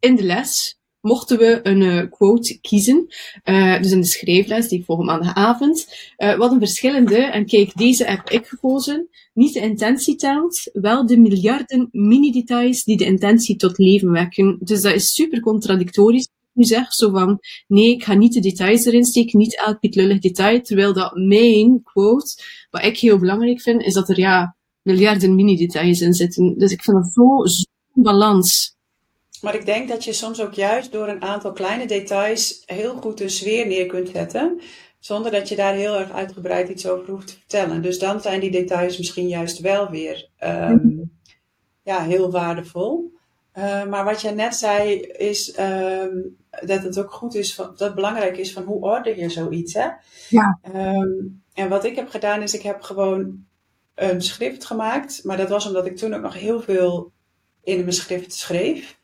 in 0.01 0.17
de 0.17 0.23
les 0.23 0.79
mochten 1.01 1.39
we 1.39 1.61
een 1.63 1.81
uh, 1.81 2.11
quote 2.11 2.61
kiezen. 2.61 3.07
Uh, 3.45 3.83
dus 3.83 3.93
in 3.93 4.01
de 4.01 4.07
schrijfles 4.07 4.69
die 4.69 4.79
ik 4.79 4.85
volg 4.85 5.05
maandagavond. 5.05 5.87
Uh, 6.19 6.37
wat 6.37 6.53
een 6.53 6.59
verschillende, 6.59 7.17
en 7.17 7.47
kijk, 7.47 7.77
deze 7.77 8.05
heb 8.05 8.31
ik 8.31 8.47
gekozen. 8.47 9.09
Niet 9.35 9.53
de 9.53 9.61
intentie 9.61 10.17
telt, 10.17 10.71
wel 10.73 11.07
de 11.07 11.19
miljarden 11.19 11.89
mini-details 11.91 12.85
die 12.85 12.97
de 12.97 13.05
intentie 13.05 13.57
tot 13.57 13.79
leven 13.79 14.11
wekken. 14.11 14.59
Dus 14.61 14.83
dat 14.83 14.95
is 14.95 15.15
super 15.15 15.41
contradictorisch. 15.41 16.29
Nu 16.53 16.65
zeg 16.65 16.93
zo 16.93 17.11
van, 17.11 17.39
nee, 17.67 17.91
ik 17.91 18.05
ga 18.05 18.15
niet 18.15 18.33
de 18.33 18.41
details 18.41 18.85
erin 18.85 19.05
steken, 19.05 19.39
niet 19.39 19.63
elk 19.67 19.81
pietlullig 19.81 20.19
detail. 20.19 20.61
Terwijl 20.61 20.93
dat 20.93 21.15
mijn 21.15 21.83
quote, 21.83 22.43
wat 22.71 22.85
ik 22.85 22.99
heel 22.99 23.19
belangrijk 23.19 23.61
vind, 23.61 23.83
is 23.83 23.95
dat 23.95 24.09
er 24.09 24.19
ja, 24.19 24.57
miljarden 24.83 25.35
mini-details 25.35 26.01
in 26.01 26.15
zitten. 26.15 26.59
Dus 26.59 26.73
ik 26.73 26.83
vind 26.83 26.97
dat 26.97 27.13
zo, 27.13 27.45
zo'n 27.45 28.03
balans. 28.03 28.77
Maar 29.41 29.55
ik 29.55 29.67
denk 29.67 29.89
dat 29.89 30.05
je 30.05 30.13
soms 30.13 30.41
ook 30.41 30.55
juist 30.55 30.93
door 30.93 31.09
een 31.09 31.23
aantal 31.23 31.53
kleine 31.53 31.87
details 31.87 32.63
heel 32.67 32.97
goed 32.97 33.21
een 33.21 33.31
sfeer 33.31 33.67
neer 33.67 33.87
kunt 33.87 34.09
zetten. 34.09 34.61
Zonder 34.99 35.31
dat 35.31 35.49
je 35.49 35.57
daar 35.57 35.75
heel 35.75 35.99
erg 35.99 36.13
uitgebreid 36.13 36.69
iets 36.69 36.87
over 36.87 37.11
hoeft 37.11 37.27
te 37.27 37.35
vertellen. 37.35 37.83
Dus 37.83 37.99
dan 37.99 38.21
zijn 38.21 38.41
die 38.41 38.51
details 38.51 38.99
misschien 38.99 39.29
juist 39.29 39.59
wel 39.59 39.91
weer 39.91 40.29
um, 40.45 41.19
ja, 41.83 42.03
heel 42.03 42.31
waardevol. 42.31 43.17
Uh, 43.55 43.85
maar 43.85 44.05
wat 44.05 44.21
jij 44.21 44.33
net 44.33 44.55
zei, 44.55 45.01
is 45.01 45.59
um, 45.59 46.37
dat 46.61 46.83
het 46.83 46.99
ook 46.99 47.13
goed 47.13 47.35
is, 47.35 47.55
van, 47.55 47.67
dat 47.67 47.79
het 47.79 47.95
belangrijk 47.95 48.37
is 48.37 48.53
van 48.53 48.63
hoe 48.63 48.81
orde 48.81 49.17
je 49.17 49.29
zoiets. 49.29 49.75
Hè? 49.75 49.89
Ja. 50.29 50.59
Um, 50.75 51.43
en 51.53 51.69
wat 51.69 51.85
ik 51.85 51.97
heb 51.97 52.09
gedaan 52.09 52.43
is, 52.43 52.55
ik 52.55 52.63
heb 52.63 52.83
gewoon 52.83 53.45
een 53.95 54.23
schrift 54.23 54.65
gemaakt. 54.65 55.25
Maar 55.25 55.37
dat 55.37 55.49
was 55.49 55.67
omdat 55.67 55.87
ik 55.87 55.97
toen 55.97 56.15
ook 56.15 56.23
nog 56.23 56.35
heel 56.35 56.61
veel 56.61 57.13
in 57.63 57.79
mijn 57.79 57.93
schrift 57.93 58.35
schreef 58.35 58.98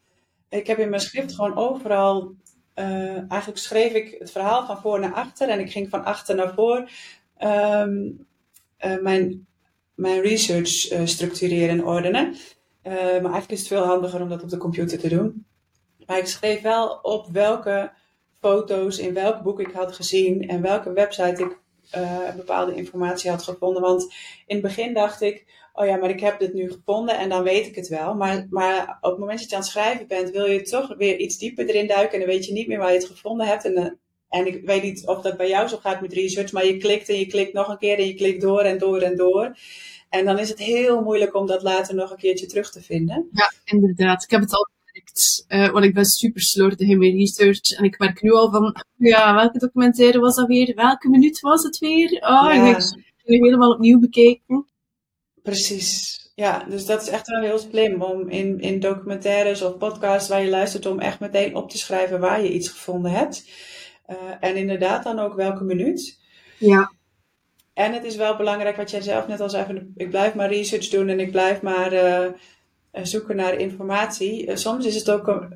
ik 0.55 0.67
heb 0.67 0.79
in 0.79 0.89
mijn 0.89 1.03
schrift 1.03 1.35
gewoon 1.35 1.57
overal, 1.57 2.35
uh, 2.75 3.31
eigenlijk 3.31 3.59
schreef 3.59 3.93
ik 3.93 4.17
het 4.19 4.31
verhaal 4.31 4.67
van 4.67 4.81
voor 4.81 5.01
naar 5.01 5.13
achter 5.13 5.49
en 5.49 5.61
ik 5.61 5.71
ging 5.71 5.91
van 5.91 6.05
achter 6.05 6.35
naar 6.35 6.55
voor 6.55 6.91
um, 7.43 8.27
uh, 8.85 9.01
mijn, 9.01 9.47
mijn 9.95 10.21
research 10.21 10.93
uh, 10.93 11.01
structureren 11.05 11.69
en 11.69 11.85
ordenen. 11.85 12.37
maar 12.83 13.13
eigenlijk 13.13 13.51
is 13.51 13.59
het 13.59 13.69
veel 13.69 13.85
handiger 13.85 14.23
om 14.23 14.29
dat 14.29 14.43
op 14.43 14.49
de 14.49 14.57
computer 14.57 14.99
te 14.99 15.09
doen. 15.09 15.47
Maar 16.07 16.19
ik 16.19 16.27
schreef 16.27 16.63
wel 16.63 16.99
op 17.03 17.27
welke 17.33 17.93
foto's 18.41 18.99
in 18.99 19.15
welk 19.15 19.43
boek 19.43 19.61
ik 19.61 19.73
had 19.73 19.93
gezien 19.93 20.49
en 20.49 20.63
welke 20.63 20.93
website 20.93 21.43
ik 21.43 21.59
bepaalde 22.37 22.75
informatie 22.75 23.31
had 23.31 23.43
gevonden. 23.43 23.83
Want 23.83 24.03
in 24.47 24.57
het 24.57 24.63
begin 24.63 24.95
dacht 24.95 25.21
ik, 25.21 25.64
oh 25.75 25.87
ja, 25.87 25.97
maar 25.97 26.11
ik 26.11 26.21
heb 26.21 26.39
dit 26.39 26.55
nu 26.55 26.71
gevonden 26.71 27.19
en 27.19 27.29
dan 27.29 27.43
weet 27.43 27.67
ik 27.67 27.75
het 27.75 27.89
wel. 27.89 28.15
Maar, 28.15 28.47
maar 28.51 28.99
op 29.01 29.11
het 29.11 29.19
moment 29.19 29.39
dat 29.39 29.49
je 29.49 29.55
aan 29.55 29.61
het 29.61 29.71
schrijven 29.71 30.07
bent, 30.07 30.31
wil 30.31 30.47
je 30.47 30.63
toch 30.63 30.95
weer 30.97 31.19
iets 31.19 31.39
dieper 31.39 31.67
erin 31.67 31.87
duiken 31.87 32.13
en 32.13 32.19
dan 32.19 32.35
weet 32.35 32.47
je 32.47 32.53
niet 32.53 32.67
meer 32.67 32.79
waar 32.79 32.93
je 32.93 32.99
het 32.99 33.07
gevonden 33.07 33.47
hebt. 33.47 33.65
En, 33.65 33.75
eh, 33.75 33.91
en 34.29 34.47
ik 34.47 34.65
weet 34.65 34.83
niet 34.83 35.07
of 35.07 35.21
dat 35.21 35.37
bij 35.37 35.49
jou 35.49 35.69
zo 35.69 35.77
gaat 35.77 36.01
met 36.01 36.13
research, 36.13 36.53
maar 36.53 36.67
je 36.67 36.77
klikt 36.77 37.09
en 37.09 37.19
je 37.19 37.27
klikt 37.27 37.53
nog 37.53 37.69
een 37.69 37.79
keer 37.79 37.99
en 37.99 38.07
je 38.07 38.15
klikt 38.15 38.41
door 38.41 38.61
en 38.61 38.79
door 38.79 39.01
en 39.01 39.17
door. 39.17 39.57
En 40.09 40.25
dan 40.25 40.39
is 40.39 40.49
het 40.49 40.59
heel 40.59 41.03
moeilijk 41.03 41.35
om 41.35 41.47
dat 41.47 41.63
later 41.63 41.95
nog 41.95 42.11
een 42.11 42.17
keertje 42.17 42.47
terug 42.47 42.71
te 42.71 42.83
vinden. 42.83 43.29
Ja, 43.33 43.53
inderdaad. 43.65 44.23
Ik 44.23 44.31
heb 44.31 44.41
het 44.41 44.55
al 44.55 44.69
gemerkt, 44.85 45.45
uh, 45.49 45.73
want 45.73 45.85
ik 45.85 45.95
ben 45.95 46.05
super 46.05 46.41
slordig 46.41 46.89
in 46.89 46.99
mijn 46.99 47.17
research. 47.17 47.71
En 47.79 47.85
ik 47.85 47.99
merk 47.99 48.23
nu 48.23 48.33
al 48.33 48.51
van, 48.51 48.77
ja, 48.97 49.35
welke 49.35 49.59
documentaire 49.59 50.19
was 50.19 50.37
dat 50.37 50.47
weer? 50.47 50.75
Welke 50.75 51.09
minuut 51.09 51.41
was 51.41 51.63
het 51.63 51.79
weer? 51.79 52.13
Oh, 52.13 52.21
ja. 52.21 52.53
ik 52.53 52.65
heb 52.65 52.77
het 52.77 52.95
helemaal 53.25 53.73
opnieuw 53.73 53.99
bekeken. 53.99 54.67
Precies. 55.45 56.21
Ja, 56.35 56.65
dus 56.69 56.87
dat 56.87 57.03
is 57.03 57.09
echt 57.09 57.29
wel 57.29 57.43
heel 57.43 57.59
slim 57.59 58.03
om 58.03 58.29
in, 58.29 58.61
in 58.61 58.81
documentaires 58.81 59.63
of 59.63 59.79
podcasts 59.79 60.29
waar 60.29 60.43
je 60.43 60.51
luistert 60.51 60.87
om 60.87 61.01
echt 61.01 61.21
meteen 61.21 61.55
op 61.57 61.71
te 61.71 61.79
schrijven 61.79 62.21
waar 62.21 62.43
je 62.43 62.53
iets 62.53 62.69
gevonden 62.69 63.11
hebt. 63.11 63.51
Uh, 64.11 64.17
en 64.41 64.57
inderdaad 64.57 65.05
dan 65.05 65.19
ook 65.19 65.35
welke 65.35 65.65
minuut. 65.65 66.19
Ja. 66.59 66.93
En 67.75 67.93
het 67.93 68.05
is 68.05 68.17
wel 68.17 68.37
belangrijk 68.37 68.77
wat 68.77 68.91
jij 68.91 69.01
zelf 69.01 69.27
net 69.27 69.41
al 69.41 69.51
zei, 69.51 69.65
van, 69.65 69.93
ik 69.97 70.11
blijf 70.11 70.35
maar 70.35 70.49
research 70.49 70.89
doen 70.89 71.09
en 71.09 71.21
ik 71.21 71.31
blijf 71.31 71.63
maar 71.63 71.93
uh, 71.93 72.27
zoeken 73.03 73.37
naar 73.37 73.55
informatie. 73.55 74.47
Uh, 74.47 74.57
soms 74.57 74.87
is 74.87 74.95
het 74.95 75.11
ook 75.11 75.49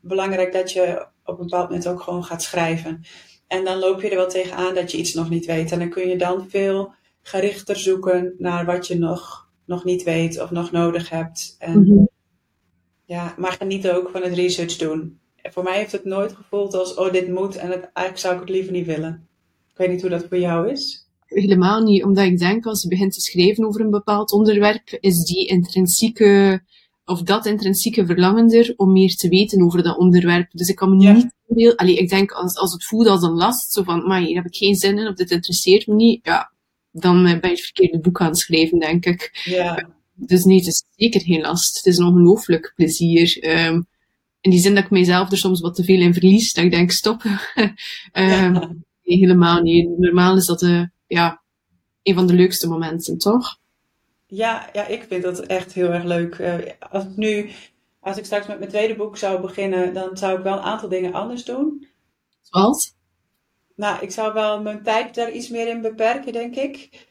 belangrijk 0.00 0.52
dat 0.52 0.72
je 0.72 1.06
op 1.24 1.38
een 1.38 1.46
bepaald 1.46 1.68
moment 1.68 1.88
ook 1.88 2.00
gewoon 2.00 2.24
gaat 2.24 2.42
schrijven. 2.42 3.04
En 3.46 3.64
dan 3.64 3.78
loop 3.78 4.02
je 4.02 4.10
er 4.10 4.16
wel 4.16 4.28
tegenaan 4.28 4.74
dat 4.74 4.92
je 4.92 4.98
iets 4.98 5.14
nog 5.14 5.30
niet 5.30 5.46
weet. 5.46 5.72
En 5.72 5.78
dan 5.78 5.90
kun 5.90 6.08
je 6.08 6.16
dan 6.16 6.50
veel 6.50 6.94
gerichter 7.26 7.76
zoeken 7.76 8.34
naar 8.38 8.64
wat 8.64 8.86
je 8.86 8.98
nog, 8.98 9.48
nog 9.64 9.84
niet 9.84 10.02
weet 10.02 10.40
of 10.42 10.50
nog 10.50 10.70
nodig 10.70 11.08
hebt. 11.10 11.56
En, 11.58 11.80
Mhm. 11.80 12.04
ja, 13.04 13.34
maar 13.38 13.52
geniet 13.52 13.88
ook 13.88 14.08
van 14.10 14.22
het 14.22 14.34
research 14.34 14.76
doen. 14.76 15.18
Voor 15.42 15.62
mij 15.62 15.76
heeft 15.76 15.92
het 15.92 16.04
nooit 16.04 16.32
gevoeld 16.32 16.74
als, 16.74 16.94
oh, 16.94 17.12
dit 17.12 17.28
moet 17.28 17.56
en 17.56 17.70
het, 17.70 17.90
eigenlijk 17.92 18.18
zou 18.18 18.34
ik 18.34 18.40
het 18.40 18.48
liever 18.48 18.72
niet 18.72 18.86
willen. 18.86 19.26
Ik 19.70 19.76
weet 19.76 19.90
niet 19.90 20.00
hoe 20.00 20.10
dat 20.10 20.26
voor 20.28 20.38
jou 20.38 20.70
is. 20.70 21.08
Helemaal 21.26 21.82
niet, 21.82 22.04
omdat 22.04 22.24
ik 22.24 22.38
denk 22.38 22.66
als 22.66 22.82
je 22.82 22.88
begint 22.88 23.12
te 23.12 23.20
schrijven 23.20 23.66
over 23.66 23.80
een 23.80 23.90
bepaald 23.90 24.32
onderwerp, 24.32 24.96
is 25.00 25.24
die 25.24 25.46
intrinsieke, 25.46 26.62
of 27.04 27.22
dat 27.22 27.46
intrinsieke 27.46 28.06
verlangen 28.06 28.50
er 28.50 28.72
om 28.76 28.92
meer 28.92 29.14
te 29.14 29.28
weten 29.28 29.62
over 29.64 29.82
dat 29.82 29.98
onderwerp. 29.98 30.50
Dus 30.52 30.68
ik 30.68 30.76
kan 30.76 30.96
me 30.96 31.02
Ja. 31.02 31.12
niet 31.12 31.34
heel, 31.46 31.76
allee, 31.76 31.96
ik 31.96 32.08
denk 32.08 32.30
als, 32.32 32.56
als 32.56 32.72
het 32.72 32.84
voelt 32.84 33.06
als 33.06 33.22
een 33.22 33.34
last, 33.36 33.72
zo 33.72 33.82
van, 33.82 34.06
maar 34.06 34.20
hier 34.20 34.36
heb 34.36 34.46
ik 34.46 34.56
geen 34.56 34.74
zin 34.74 34.98
in, 34.98 35.06
of 35.08 35.14
dit 35.14 35.30
interesseert 35.30 35.86
me 35.86 35.94
niet, 35.94 36.24
ja, 36.26 36.52
dan 37.00 37.26
eh, 37.26 37.40
ben 37.40 37.50
je 37.50 37.56
het 37.56 37.64
verkeerde 37.64 38.00
boek 38.00 38.20
aan 38.20 38.26
het 38.26 38.38
schrijven, 38.38 38.78
denk 38.78 39.06
ik. 39.06 39.40
Ja, 39.44 39.88
Dus 40.14 40.44
nee, 40.44 40.56
het 40.56 40.66
is 40.66 40.84
zeker 40.96 41.20
geen 41.20 41.40
last. 41.40 41.76
Het 41.76 41.86
is 41.86 41.98
een 41.98 42.06
ongelooflijk 42.06 42.72
plezier. 42.76 43.38
Ehm, 43.40 43.80
in 44.40 44.50
die 44.50 44.60
zin 44.60 44.74
dat 44.74 44.84
ik 44.84 44.90
mijzelf 44.90 45.30
er 45.30 45.38
soms 45.38 45.60
wat 45.60 45.74
te 45.74 45.84
veel 45.84 46.00
in 46.00 46.12
verlies, 46.12 46.52
dat 46.52 46.64
ik 46.64 46.70
denk, 46.70 46.90
stop. 46.90 47.22
Ja. 48.12 48.50
Nee, 48.50 49.18
helemaal 49.18 49.60
niet. 49.60 49.98
Normaal 49.98 50.36
is 50.36 50.46
dat 50.46 50.62
eh, 50.62 50.82
ja, 51.06 51.42
een 52.02 52.14
van 52.14 52.26
de 52.26 52.32
leukste 52.32 52.68
momenten, 52.68 53.18
toch? 53.18 53.58
Ja, 54.26 54.70
ja, 54.72 54.86
ik 54.86 55.04
vind 55.08 55.22
dat 55.22 55.40
echt 55.40 55.72
heel 55.72 55.92
erg 55.92 56.04
leuk. 56.04 56.34
Eh, 56.34 56.54
als 56.90 57.04
ik 57.04 57.16
nu, 57.16 57.50
als 58.00 58.16
ik 58.16 58.24
straks 58.24 58.46
met 58.46 58.58
mijn 58.58 58.70
tweede 58.70 58.96
boek 58.96 59.16
zou 59.16 59.40
beginnen, 59.40 59.94
dan 59.94 60.16
zou 60.16 60.38
ik 60.38 60.44
wel 60.44 60.52
een 60.52 60.62
aantal 60.62 60.88
dingen 60.88 61.12
anders 61.12 61.44
doen. 61.44 61.86
Zoals? 62.40 62.95
Nou, 63.76 64.02
ik 64.02 64.10
zou 64.10 64.32
wel 64.32 64.62
mijn 64.62 64.82
tijd 64.82 65.14
daar 65.14 65.30
iets 65.30 65.48
meer 65.48 65.68
in 65.68 65.80
beperken, 65.80 66.32
denk 66.32 66.54
ik. 66.56 67.06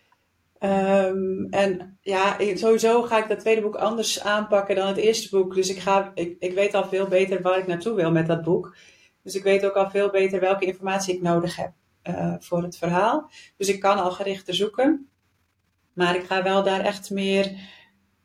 Ehm, 0.60 1.45
en 1.49 1.97
ja, 2.01 2.38
sowieso 2.56 3.01
ga 3.04 3.17
ik 3.23 3.28
dat 3.30 3.39
tweede 3.39 3.62
boek 3.62 3.75
anders 3.75 4.21
aanpakken 4.21 4.75
dan 4.75 4.88
het 4.88 4.97
eerste 4.97 5.30
boek. 5.38 5.56
Dus 5.56 5.69
ik, 5.69 5.78
ga, 5.80 6.12
ik, 6.15 6.36
ik 6.39 6.54
weet 6.54 6.73
al 6.73 6.88
veel 6.88 7.08
beter 7.08 7.41
waar 7.41 7.58
ik 7.60 7.67
naartoe 7.67 7.93
wil 7.95 8.12
met 8.12 8.28
dat 8.28 8.43
boek. 8.43 8.75
Dus 9.23 9.36
ik 9.36 9.43
weet 9.43 9.65
ook 9.65 9.73
al 9.75 9.89
veel 9.89 10.10
beter 10.10 10.39
welke 10.39 10.65
informatie 10.65 11.15
ik 11.15 11.21
nodig 11.21 11.56
heb 11.56 11.71
eh, 12.01 12.34
voor 12.39 12.63
het 12.63 12.78
verhaal. 12.78 13.30
Dus 13.58 13.67
ik 13.67 13.80
kan 13.80 13.97
al 13.97 14.12
gerichter 14.12 14.54
zoeken. 14.54 15.10
Maar 15.93 16.15
ik 16.15 16.23
ga 16.25 16.43
wel 16.43 16.63
daar 16.63 16.80
echt 16.82 17.10
meer. 17.10 17.45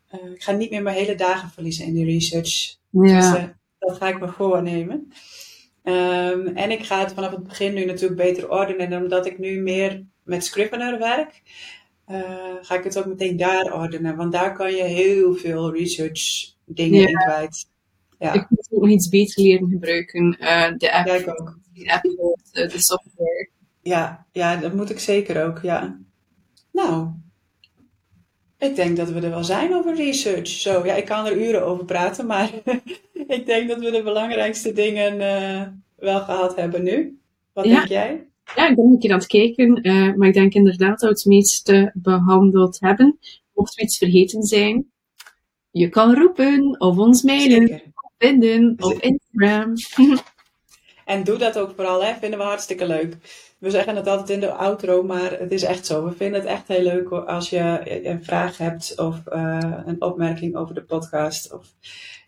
eh, 0.09 0.31
ik 0.35 0.43
ga 0.43 0.53
niet 0.53 0.71
meer 0.71 0.83
mijn 0.83 0.97
hele 0.97 1.15
dagen 1.15 1.51
verliezen 1.51 1.87
in 1.87 1.95
die 1.95 2.05
research. 2.05 2.77
Dus, 2.91 3.11
Ja. 3.13 3.37
eh, 3.37 3.45
dat 3.79 3.97
ga 3.97 4.09
ik 4.09 4.21
me 4.21 4.29
voornemen. 4.29 5.13
Ehm, 5.83 6.47
en 6.47 6.71
ik 6.71 6.85
ga 6.85 7.01
het 7.01 7.13
vanaf 7.13 7.31
het 7.31 7.43
begin 7.45 7.75
nu 7.75 7.85
natuurlijk 7.85 8.21
beter 8.21 8.51
ordenen. 8.51 8.93
En 8.93 9.03
omdat 9.03 9.27
ik 9.27 9.39
nu 9.39 9.61
meer 9.61 10.05
met 10.23 10.45
Scrivener 10.45 10.99
werk, 10.99 11.43
eh, 12.05 12.55
ga 12.61 12.75
ik 12.75 12.85
het 12.85 12.99
ook 12.99 13.07
meteen 13.07 13.37
daar 13.37 13.75
ordenen. 13.75 14.17
Want 14.17 14.33
daar 14.33 14.55
kan 14.55 14.73
je 14.75 14.83
heel 14.83 15.35
veel 15.35 15.75
research 15.75 16.55
dingen 16.65 17.01
Ja. 17.01 17.07
in 17.09 17.15
kwijt. 17.17 17.69
Ja, 18.19 18.33
Ik 18.33 18.47
moet 18.49 18.69
ook 18.71 18.81
nog 18.81 18.91
iets 18.91 19.09
beter 19.09 19.43
leren 19.43 19.69
gebruiken. 19.69 20.37
eh, 20.39 20.73
de 20.77 20.93
app, 20.93 21.07
ja, 21.07 21.15
ik 21.15 21.29
ook. 21.29 21.59
de, 21.73 21.93
app 21.93 22.05
eh, 22.53 22.69
de 22.69 22.79
software. 22.81 23.49
Ja, 23.83 24.27
ja, 24.33 24.57
dat 24.57 24.75
moet 24.75 24.91
ik 24.91 24.99
zeker 24.99 25.45
ook, 25.45 25.59
ja. 25.63 25.99
Nou, 26.73 27.09
ik 28.61 28.77
denk 28.77 28.97
dat 28.97 29.11
we 29.11 29.21
er 29.21 29.31
wel 29.31 29.45
zijn 29.45 29.75
over 29.75 29.95
research. 29.95 30.49
Zo, 30.49 30.87
ja, 30.87 30.95
ik 30.95 31.05
kan 31.05 31.27
er 31.27 31.37
uren 31.49 31.65
over 31.67 31.85
praten, 31.85 32.27
maar 32.27 32.51
ik 33.37 33.47
denk 33.47 33.69
dat 33.69 33.79
we 33.81 33.91
de 33.91 34.03
belangrijkste 34.03 34.73
dingen 34.73 35.21
eh, 35.21 35.63
wel 35.97 36.21
gehad 36.21 36.57
hebben 36.57 36.83
nu. 36.83 37.19
Wat 37.53 37.65
Ja. 37.65 37.75
denk 37.77 37.89
jij? 37.89 38.25
Ja, 38.57 38.69
ik 38.69 38.77
ben 38.77 38.85
een 38.85 38.99
keer 38.99 39.13
aan 39.13 39.19
het 39.19 39.27
kijken, 39.27 39.75
eh, 39.83 40.15
maar 40.15 40.29
ik 40.29 40.35
denk 40.35 40.55
inderdaad 40.55 41.01
dat 41.01 41.01
we 41.01 41.07
het 41.09 41.25
meeste 41.25 41.91
behandeld 41.95 42.81
hebben. 42.81 43.19
Mocht 43.55 43.75
we 43.75 43.83
iets 43.83 43.99
vergeten 43.99 44.43
zijn, 44.43 44.91
je 45.71 45.89
kan 45.89 46.15
roepen 46.15 46.81
of 46.81 46.99
ons 46.99 47.23
mailen, 47.23 47.67
Zeker. 47.69 47.83
vinden 48.19 48.75
op 48.79 49.01
Instagram. 49.01 49.73
En 51.11 51.25
doe 51.25 51.39
dat 51.39 51.59
ook 51.59 51.73
vooral, 51.77 52.05
hè. 52.05 52.15
Vinden 52.15 52.39
we 52.39 52.45
hartstikke 52.45 52.87
leuk. 52.87 53.17
We 53.59 53.71
zeggen 53.71 53.97
het 53.97 54.07
altijd 54.07 54.31
in 54.31 54.41
de 54.41 54.53
outro, 54.53 55.03
maar 55.03 55.39
het 55.39 55.53
is 55.53 55.63
echt 55.63 55.87
zo. 55.87 56.05
We 56.05 56.13
vinden 56.13 56.41
het 56.41 56.49
echt 56.49 56.69
heel 56.69 56.83
leuk 56.83 57.11
als 57.11 57.51
je 57.51 57.81
een 58.05 58.25
vraag 58.25 58.59
hebt 58.59 58.99
of 58.99 59.27
eh, 59.27 59.73
een 59.87 60.03
opmerking 60.03 60.57
over 60.57 60.75
de 60.75 60.83
podcast. 60.83 61.53
Of 61.53 61.67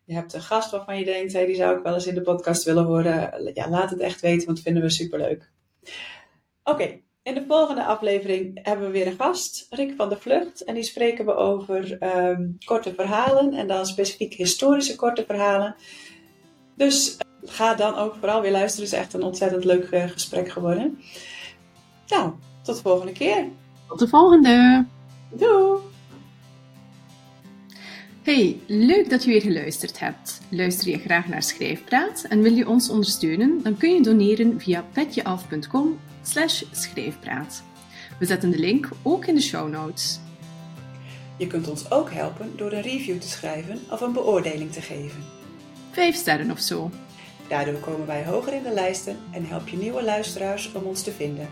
je 0.04 0.14
hebt 0.14 0.32
een 0.32 0.40
gast 0.40 0.70
waarvan 0.70 0.98
je 0.98 1.04
denkt, 1.04 1.32
hey, 1.32 1.46
die 1.46 1.54
zou 1.54 1.76
ik 1.76 1.82
wel 1.82 1.94
eens 1.94 2.06
in 2.06 2.14
de 2.14 2.22
podcast 2.22 2.64
willen 2.64 2.84
horen. 2.84 3.50
Ja, 3.54 3.68
laat 3.68 3.90
het 3.90 4.00
echt 4.00 4.20
weten, 4.20 4.46
want 4.46 4.60
vinden 4.60 4.82
we 4.82 4.90
superleuk. 4.90 5.50
Oké, 6.64 7.00
in 7.22 7.34
de 7.34 7.44
volgende 7.48 7.84
aflevering 7.84 8.58
hebben 8.62 8.86
we 8.86 8.92
weer 8.92 9.06
een 9.06 9.16
gast, 9.18 9.66
Rick 9.70 9.92
van 9.96 10.08
der 10.08 10.20
Vlucht. 10.20 10.64
En 10.64 10.74
die 10.74 10.82
spreken 10.82 11.26
we 11.26 11.34
over 11.34 11.98
ehm, 11.98 12.48
korte 12.64 12.94
verhalen 12.94 13.54
en 13.54 13.66
dan 13.66 13.86
specifiek 13.86 14.34
historische 14.34 14.96
korte 14.96 15.24
verhalen. 15.26 15.74
Dus 16.76 17.16
ga 17.44 17.74
dan 17.74 17.94
ook 17.94 18.14
vooral 18.18 18.40
weer 18.40 18.50
luisteren. 18.50 18.84
Het 18.84 18.94
is 18.94 19.00
echt 19.00 19.14
een 19.14 19.22
ontzettend 19.22 19.64
leuk 19.64 19.84
eh, 19.84 20.08
gesprek 20.08 20.50
geworden. 20.50 21.00
Nou, 22.06 22.32
tot 22.62 22.76
de 22.76 22.82
volgende 22.82 23.12
keer. 23.12 23.44
Tot 23.88 23.98
de 23.98 24.08
volgende! 24.08 24.84
Doei! 25.30 25.78
Hey, 28.22 28.60
leuk 28.66 29.10
dat 29.10 29.24
je 29.24 29.30
weer 29.30 29.40
geluisterd 29.40 29.98
hebt. 29.98 30.40
Luister 30.48 30.88
je 30.88 30.98
graag 30.98 31.28
naar 31.28 31.42
Schrijfpraat 31.42 32.24
en 32.28 32.42
wil 32.42 32.52
je 32.52 32.68
ons 32.68 32.90
ondersteunen? 32.90 33.60
Dan 33.62 33.76
kun 33.76 33.94
je 33.94 34.02
doneren 34.02 34.60
via 34.60 34.84
petjeaf.com 34.92 35.98
schrijfpraat. 36.72 37.62
We 38.18 38.26
zetten 38.26 38.50
de 38.50 38.58
link 38.58 38.88
ook 39.02 39.26
in 39.26 39.34
de 39.34 39.40
show 39.40 39.70
notes. 39.70 40.20
Je 41.36 41.46
kunt 41.46 41.68
ons 41.68 41.90
ook 41.90 42.10
helpen 42.10 42.52
door 42.56 42.72
een 42.72 42.82
review 42.82 43.20
te 43.20 43.28
schrijven 43.28 43.80
of 43.90 44.00
een 44.00 44.12
beoordeling 44.12 44.72
te 44.72 44.80
geven. 44.80 45.24
Vijf 45.90 46.14
sterren 46.14 46.50
of 46.50 46.60
zo. 46.60 46.90
Daardoor 47.52 47.80
komen 47.80 48.06
wij 48.06 48.24
hoger 48.24 48.52
in 48.52 48.62
de 48.62 48.72
lijsten 48.72 49.16
en 49.30 49.46
help 49.46 49.68
je 49.68 49.76
nieuwe 49.76 50.02
luisteraars 50.02 50.72
om 50.72 50.82
ons 50.82 51.02
te 51.02 51.12
vinden. 51.12 51.48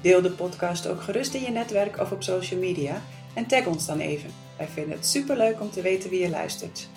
Deel 0.00 0.22
de 0.22 0.30
podcast 0.30 0.88
ook 0.88 1.02
gerust 1.02 1.34
in 1.34 1.42
je 1.42 1.50
netwerk 1.50 2.00
of 2.00 2.12
op 2.12 2.22
social 2.22 2.60
media 2.60 3.02
en 3.34 3.46
tag 3.46 3.66
ons 3.66 3.86
dan 3.86 3.98
even. 3.98 4.30
Wij 4.56 4.68
vinden 4.68 4.96
het 4.96 5.06
superleuk 5.06 5.60
om 5.60 5.70
te 5.70 5.82
weten 5.82 6.10
wie 6.10 6.20
je 6.20 6.30
luistert. 6.30 6.88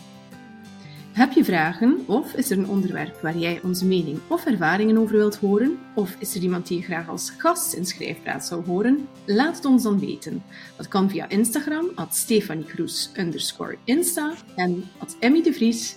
Heb 1.12 1.32
je 1.32 1.44
vragen 1.44 2.04
of 2.08 2.34
is 2.34 2.50
er 2.50 2.58
een 2.58 2.70
onderwerp 2.70 3.22
waar 3.22 3.38
jij 3.38 3.60
onze 3.64 3.86
mening 3.86 4.20
of 4.28 4.46
ervaringen 4.46 4.98
over 4.98 5.16
wilt 5.16 5.36
horen? 5.36 5.80
Of 5.96 6.16
is 6.20 6.36
er 6.36 6.42
iemand 6.42 6.68
die 6.68 6.78
je 6.78 6.84
graag 6.84 7.10
als 7.10 7.34
gast 7.38 7.74
in 7.74 7.86
Schrijfpraat 7.86 8.46
zou 8.46 8.66
horen? 8.66 9.08
Laat 9.26 9.56
het 9.56 9.66
ons 9.66 9.84
dan 9.84 10.00
weten. 10.00 10.44
Dat 10.78 10.88
kan 10.88 11.10
via 11.10 11.30
Instagram, 11.30 11.92
at 11.96 12.16
Stefanie 12.16 12.66
Kroes 12.66 13.12
Insta 13.84 14.34
en 14.56 14.84
at 14.98 15.16
Emmy 15.20 15.42
de 15.44 15.54
Vries 15.54 15.96